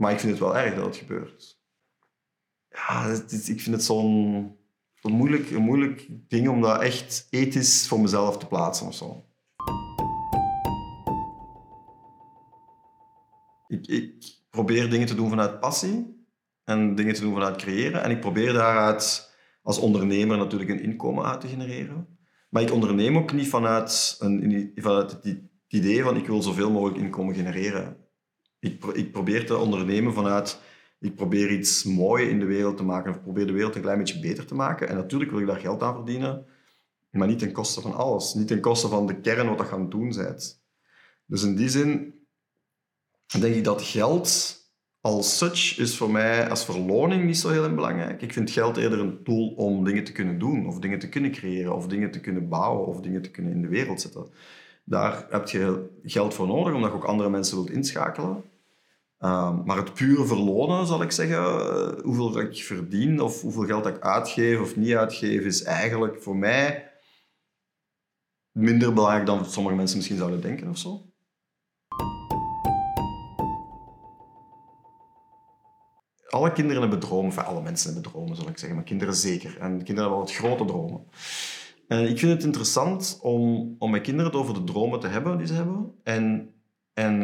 Maar 0.00 0.12
ik 0.12 0.20
vind 0.20 0.30
het 0.30 0.40
wel 0.40 0.56
erg 0.56 0.74
dat 0.74 0.84
het 0.84 0.96
gebeurt. 0.96 1.60
Ja, 2.68 3.06
ik 3.30 3.60
vind 3.60 3.66
het 3.66 3.84
zo'n 3.84 4.56
zo 4.94 5.08
moeilijk, 5.08 5.50
een 5.50 5.62
moeilijk 5.62 6.06
ding 6.28 6.48
om 6.48 6.60
dat 6.60 6.80
echt 6.80 7.26
ethisch 7.30 7.88
voor 7.88 8.00
mezelf 8.00 8.38
te 8.38 8.46
plaatsen 8.46 8.86
of 8.86 8.94
zo. 8.94 9.24
Ik, 13.68 13.86
ik 13.86 14.38
probeer 14.50 14.90
dingen 14.90 15.06
te 15.06 15.14
doen 15.14 15.28
vanuit 15.28 15.60
passie 15.60 16.26
en 16.64 16.94
dingen 16.94 17.14
te 17.14 17.20
doen 17.20 17.34
vanuit 17.34 17.56
creëren. 17.56 18.02
En 18.02 18.10
ik 18.10 18.20
probeer 18.20 18.52
daaruit 18.52 19.34
als 19.62 19.78
ondernemer 19.78 20.38
natuurlijk 20.38 20.70
een 20.70 20.82
inkomen 20.82 21.24
uit 21.24 21.40
te 21.40 21.48
genereren. 21.48 22.18
Maar 22.50 22.62
ik 22.62 22.72
onderneem 22.72 23.16
ook 23.16 23.32
niet 23.32 23.48
vanuit, 23.48 24.16
een, 24.18 24.72
vanuit 24.74 25.10
het 25.10 25.38
idee 25.68 26.02
van 26.02 26.16
ik 26.16 26.26
wil 26.26 26.42
zoveel 26.42 26.70
mogelijk 26.70 26.98
inkomen 26.98 27.34
genereren 27.34 28.08
ik, 28.60 28.84
ik 28.84 29.12
probeer 29.12 29.46
te 29.46 29.56
ondernemen 29.56 30.12
vanuit 30.12 30.60
ik 31.00 31.14
probeer 31.14 31.50
iets 31.50 31.84
moois 31.84 32.28
in 32.28 32.38
de 32.38 32.44
wereld 32.44 32.76
te 32.76 32.84
maken. 32.84 33.10
Of 33.10 33.22
probeer 33.22 33.46
de 33.46 33.52
wereld 33.52 33.74
een 33.74 33.82
klein 33.82 33.98
beetje 33.98 34.20
beter 34.20 34.46
te 34.46 34.54
maken. 34.54 34.88
En 34.88 34.96
natuurlijk 34.96 35.30
wil 35.30 35.40
ik 35.40 35.46
daar 35.46 35.60
geld 35.60 35.82
aan 35.82 35.94
verdienen. 35.94 36.46
Maar 37.10 37.28
niet 37.28 37.38
ten 37.38 37.52
koste 37.52 37.80
van 37.80 37.94
alles. 37.94 38.34
Niet 38.34 38.46
ten 38.46 38.60
koste 38.60 38.88
van 38.88 39.06
de 39.06 39.20
kern 39.20 39.48
wat 39.48 39.58
je 39.58 39.74
aan 39.74 39.80
het 39.80 39.90
doen 39.90 40.08
bent. 40.08 40.62
Dus 41.26 41.42
in 41.42 41.56
die 41.56 41.68
zin 41.68 42.14
denk 43.40 43.54
ik 43.54 43.64
dat 43.64 43.82
geld 43.82 44.58
als 45.00 45.38
such 45.38 45.78
is 45.78 45.96
voor 45.96 46.10
mij 46.10 46.50
als 46.50 46.64
verloning 46.64 47.24
niet 47.24 47.38
zo 47.38 47.50
heel 47.50 47.74
belangrijk. 47.74 48.22
Ik 48.22 48.32
vind 48.32 48.50
geld 48.50 48.76
eerder 48.76 48.98
een 48.98 49.22
tool 49.22 49.48
om 49.48 49.84
dingen 49.84 50.04
te 50.04 50.12
kunnen 50.12 50.38
doen. 50.38 50.66
Of 50.66 50.78
dingen 50.78 50.98
te 50.98 51.08
kunnen 51.08 51.30
creëren. 51.30 51.74
Of 51.74 51.86
dingen 51.86 52.10
te 52.10 52.20
kunnen 52.20 52.48
bouwen. 52.48 52.86
Of 52.86 53.00
dingen 53.00 53.22
te 53.22 53.30
kunnen 53.30 53.52
in 53.52 53.62
de 53.62 53.68
wereld 53.68 54.00
zetten. 54.00 54.26
Daar 54.84 55.26
heb 55.30 55.48
je 55.48 55.88
geld 56.02 56.34
voor 56.34 56.46
nodig, 56.46 56.74
omdat 56.74 56.90
je 56.90 56.96
ook 56.96 57.04
andere 57.04 57.30
mensen 57.30 57.56
wilt 57.56 57.70
inschakelen. 57.70 58.44
Ehm, 59.18 59.64
maar 59.64 59.76
het 59.76 59.94
pure 59.94 60.26
verlonen, 60.26 60.86
zal 60.86 61.02
ik 61.02 61.10
zeggen, 61.10 61.36
uh, 61.36 62.02
hoeveel 62.02 62.38
ik 62.38 62.56
verdien 62.56 63.20
of 63.20 63.40
hoeveel 63.40 63.64
geld 63.64 63.86
ik 63.86 64.00
uitgeef 64.00 64.60
of 64.60 64.76
niet 64.76 64.94
uitgeef, 64.94 65.44
is 65.44 65.62
eigenlijk 65.62 66.22
voor 66.22 66.36
mij 66.36 66.90
minder 68.52 68.92
belangrijk 68.92 69.26
dan 69.26 69.44
sommige 69.44 69.76
mensen 69.76 69.96
misschien 69.96 70.18
zouden 70.18 70.40
denken 70.40 70.68
of 70.68 70.78
zo. 70.78 71.04
Alle 76.28 76.52
kinderen 76.52 76.80
hebben 76.80 77.00
dromen, 77.00 77.30
of 77.30 77.38
alle 77.38 77.62
mensen 77.62 77.92
hebben 77.92 78.12
dromen, 78.12 78.36
zal 78.36 78.48
ik 78.48 78.58
zeggen, 78.58 78.76
maar 78.76 78.86
kinderen 78.86 79.14
zeker. 79.14 79.58
En 79.58 79.76
kinderen 79.76 80.00
hebben 80.02 80.18
wat 80.18 80.32
grote 80.32 80.64
dromen. 80.64 81.06
En 81.90 82.08
ik 82.08 82.18
vind 82.18 82.32
het 82.32 82.44
interessant 82.44 83.18
om, 83.22 83.74
om 83.78 83.90
met 83.90 84.02
kinderen 84.02 84.30
het 84.30 84.40
over 84.40 84.54
de 84.54 84.64
dromen 84.64 85.00
te 85.00 85.06
hebben 85.06 85.38
die 85.38 85.46
ze 85.46 85.52
hebben. 85.54 85.94
En, 86.02 86.54
en 86.92 87.18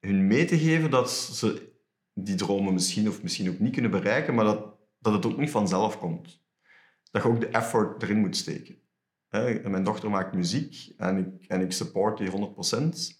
hun 0.00 0.26
mee 0.26 0.44
te 0.44 0.58
geven 0.58 0.90
dat 0.90 1.10
ze 1.10 1.72
die 2.14 2.34
dromen 2.34 2.72
misschien 2.72 3.08
of 3.08 3.22
misschien 3.22 3.50
ook 3.50 3.58
niet 3.58 3.72
kunnen 3.72 3.90
bereiken, 3.90 4.34
maar 4.34 4.44
dat, 4.44 4.76
dat 4.98 5.12
het 5.12 5.26
ook 5.26 5.36
niet 5.36 5.50
vanzelf 5.50 5.98
komt. 5.98 6.42
Dat 7.10 7.22
je 7.22 7.28
ook 7.28 7.40
de 7.40 7.48
effort 7.48 8.02
erin 8.02 8.20
moet 8.20 8.36
steken. 8.36 8.78
Mijn 9.70 9.84
dochter 9.84 10.10
maakt 10.10 10.34
muziek 10.34 10.92
en 10.96 11.16
ik, 11.16 11.44
en 11.48 11.60
ik 11.60 11.72
support 11.72 12.18
die 12.18 12.30
100%. 12.30 13.16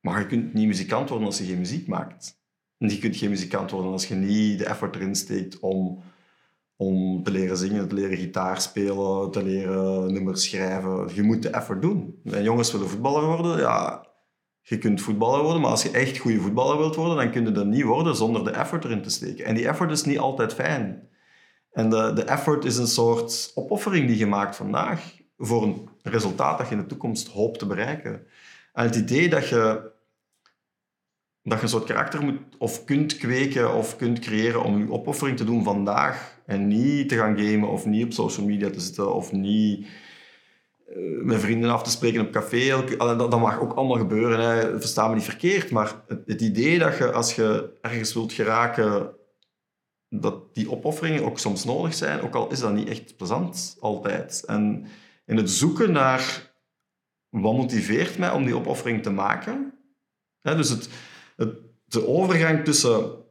Maar 0.00 0.20
je 0.20 0.26
kunt 0.26 0.54
niet 0.54 0.66
muzikant 0.66 1.08
worden 1.08 1.26
als 1.26 1.38
je 1.38 1.44
geen 1.44 1.58
muziek 1.58 1.86
maakt. 1.86 2.40
En 2.78 2.88
je 2.88 2.98
kunt 2.98 3.16
geen 3.16 3.30
muzikant 3.30 3.70
worden 3.70 3.92
als 3.92 4.08
je 4.08 4.14
niet 4.14 4.58
de 4.58 4.66
effort 4.66 4.94
erin 4.94 5.14
steekt 5.14 5.58
om, 5.58 6.02
om 6.80 7.22
te 7.22 7.30
leren 7.30 7.56
zingen, 7.56 7.88
te 7.88 7.94
leren 7.94 8.16
gitaar 8.16 8.60
spelen, 8.60 9.30
te 9.30 9.42
leren 9.42 10.12
nummers 10.12 10.48
schrijven. 10.48 11.14
Je 11.14 11.22
moet 11.22 11.42
de 11.42 11.50
effort 11.50 11.82
doen. 11.82 12.20
En 12.24 12.42
jongens 12.42 12.72
willen 12.72 12.88
voetballer 12.88 13.24
worden, 13.24 13.58
ja, 13.58 14.06
je 14.60 14.78
kunt 14.78 15.00
voetballer 15.00 15.42
worden, 15.42 15.60
maar 15.60 15.70
als 15.70 15.82
je 15.82 15.90
echt 15.90 16.18
goede 16.18 16.40
voetballer 16.40 16.78
wilt 16.78 16.94
worden, 16.94 17.16
dan 17.16 17.30
kun 17.30 17.44
je 17.44 17.52
dat 17.52 17.66
niet 17.66 17.82
worden 17.82 18.16
zonder 18.16 18.44
de 18.44 18.50
effort 18.50 18.84
erin 18.84 19.02
te 19.02 19.10
steken. 19.10 19.44
En 19.44 19.54
die 19.54 19.68
effort 19.68 19.90
is 19.90 20.04
niet 20.04 20.18
altijd 20.18 20.54
fijn. 20.54 21.08
En 21.72 21.90
de, 21.90 22.12
de 22.14 22.22
effort 22.22 22.64
is 22.64 22.76
een 22.76 22.86
soort 22.86 23.52
opoffering 23.54 24.06
die 24.06 24.18
je 24.18 24.26
maakt 24.26 24.56
vandaag 24.56 25.16
voor 25.38 25.62
een 25.62 25.88
resultaat 26.02 26.58
dat 26.58 26.68
je 26.68 26.74
in 26.74 26.80
de 26.80 26.86
toekomst 26.86 27.28
hoopt 27.28 27.58
te 27.58 27.66
bereiken. 27.66 28.26
En 28.72 28.84
het 28.84 28.96
idee 28.96 29.28
dat 29.28 29.48
je, 29.48 29.90
dat 31.42 31.56
je 31.56 31.62
een 31.62 31.68
soort 31.68 31.84
karakter 31.84 32.22
moet 32.22 32.40
of 32.58 32.84
kunt 32.84 33.16
kweken 33.16 33.74
of 33.74 33.96
kunt 33.96 34.18
creëren 34.18 34.62
om 34.62 34.78
je 34.78 34.92
opoffering 34.92 35.36
te 35.36 35.44
doen 35.44 35.64
vandaag 35.64 36.37
en 36.48 36.66
niet 36.66 37.08
te 37.08 37.16
gaan 37.16 37.38
gamen 37.38 37.68
of 37.68 37.86
niet 37.86 38.04
op 38.04 38.12
social 38.12 38.46
media 38.46 38.70
te 38.70 38.80
zitten 38.80 39.14
of 39.14 39.32
niet 39.32 39.86
eh, 40.86 40.96
met 41.22 41.40
vrienden 41.40 41.70
af 41.70 41.82
te 41.82 41.90
spreken 41.90 42.20
op 42.20 42.32
café. 42.32 42.86
Dat, 42.96 43.40
mag 43.40 43.60
ook 43.60 43.72
allemaal 43.72 43.96
gebeuren, 43.96 44.40
hè. 44.40 44.80
versta 44.80 45.08
me 45.08 45.14
niet 45.14 45.24
verkeerd. 45.24 45.70
Maar 45.70 46.02
het, 46.26 46.40
idee 46.40 46.78
dat 46.78 46.96
je 46.96 47.12
als 47.12 47.34
je 47.34 47.70
ergens 47.80 48.14
wilt 48.14 48.32
geraken, 48.32 49.10
dat 50.08 50.54
die 50.54 50.70
opofferingen 50.70 51.24
ook 51.24 51.38
soms 51.38 51.64
nodig 51.64 51.94
zijn, 51.94 52.20
ook 52.20 52.34
al 52.34 52.50
is 52.50 52.60
dat 52.60 52.72
niet 52.72 52.88
echt 52.88 53.16
plezant 53.16 53.76
altijd. 53.80 54.44
En 54.46 54.86
in 55.26 55.36
het 55.36 55.50
zoeken 55.50 55.92
naar 55.92 56.52
wat 57.28 57.56
motiveert 57.56 58.18
mij 58.18 58.30
om 58.30 58.44
die 58.44 58.56
opoffering 58.56 59.02
te 59.02 59.10
maken, 59.10 59.72
Hè, 60.40 60.56
dus 60.56 60.68
het, 60.68 60.88
de 61.84 62.06
overgang 62.06 62.64
tussen 62.64 63.26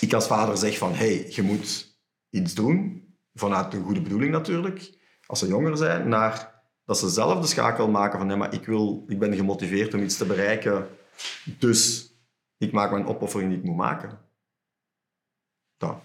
ik 0.00 0.12
als 0.12 0.26
vader 0.26 0.56
zeg 0.56 0.78
van 0.78 0.94
hey, 0.94 1.26
je 1.30 1.42
moet 1.42 1.93
iets 2.34 2.54
doen, 2.54 3.04
vanuit 3.34 3.74
een 3.74 3.82
goede 3.82 4.02
bedoeling 4.02 4.32
natuurlijk, 4.32 4.98
als 5.26 5.38
ze 5.38 5.46
jonger 5.46 5.76
zijn, 5.76 6.08
naar 6.08 6.62
dat 6.84 6.98
ze 6.98 7.08
zelf 7.08 7.40
de 7.40 7.46
schakel 7.46 7.88
maken 7.88 8.18
van 8.18 8.26
nee, 8.26 8.36
maar 8.36 8.54
ik, 8.54 8.66
wil, 8.66 9.04
ik 9.06 9.18
ben 9.18 9.34
gemotiveerd 9.34 9.94
om 9.94 10.02
iets 10.02 10.16
te 10.16 10.26
bereiken, 10.26 10.88
dus 11.58 12.12
ik 12.58 12.72
maak 12.72 12.90
mijn 12.90 13.06
opoffering 13.06 13.50
die 13.50 13.58
ik 13.58 13.64
moet 13.64 13.76
maken. 13.76 14.18
Dat. 15.76 15.96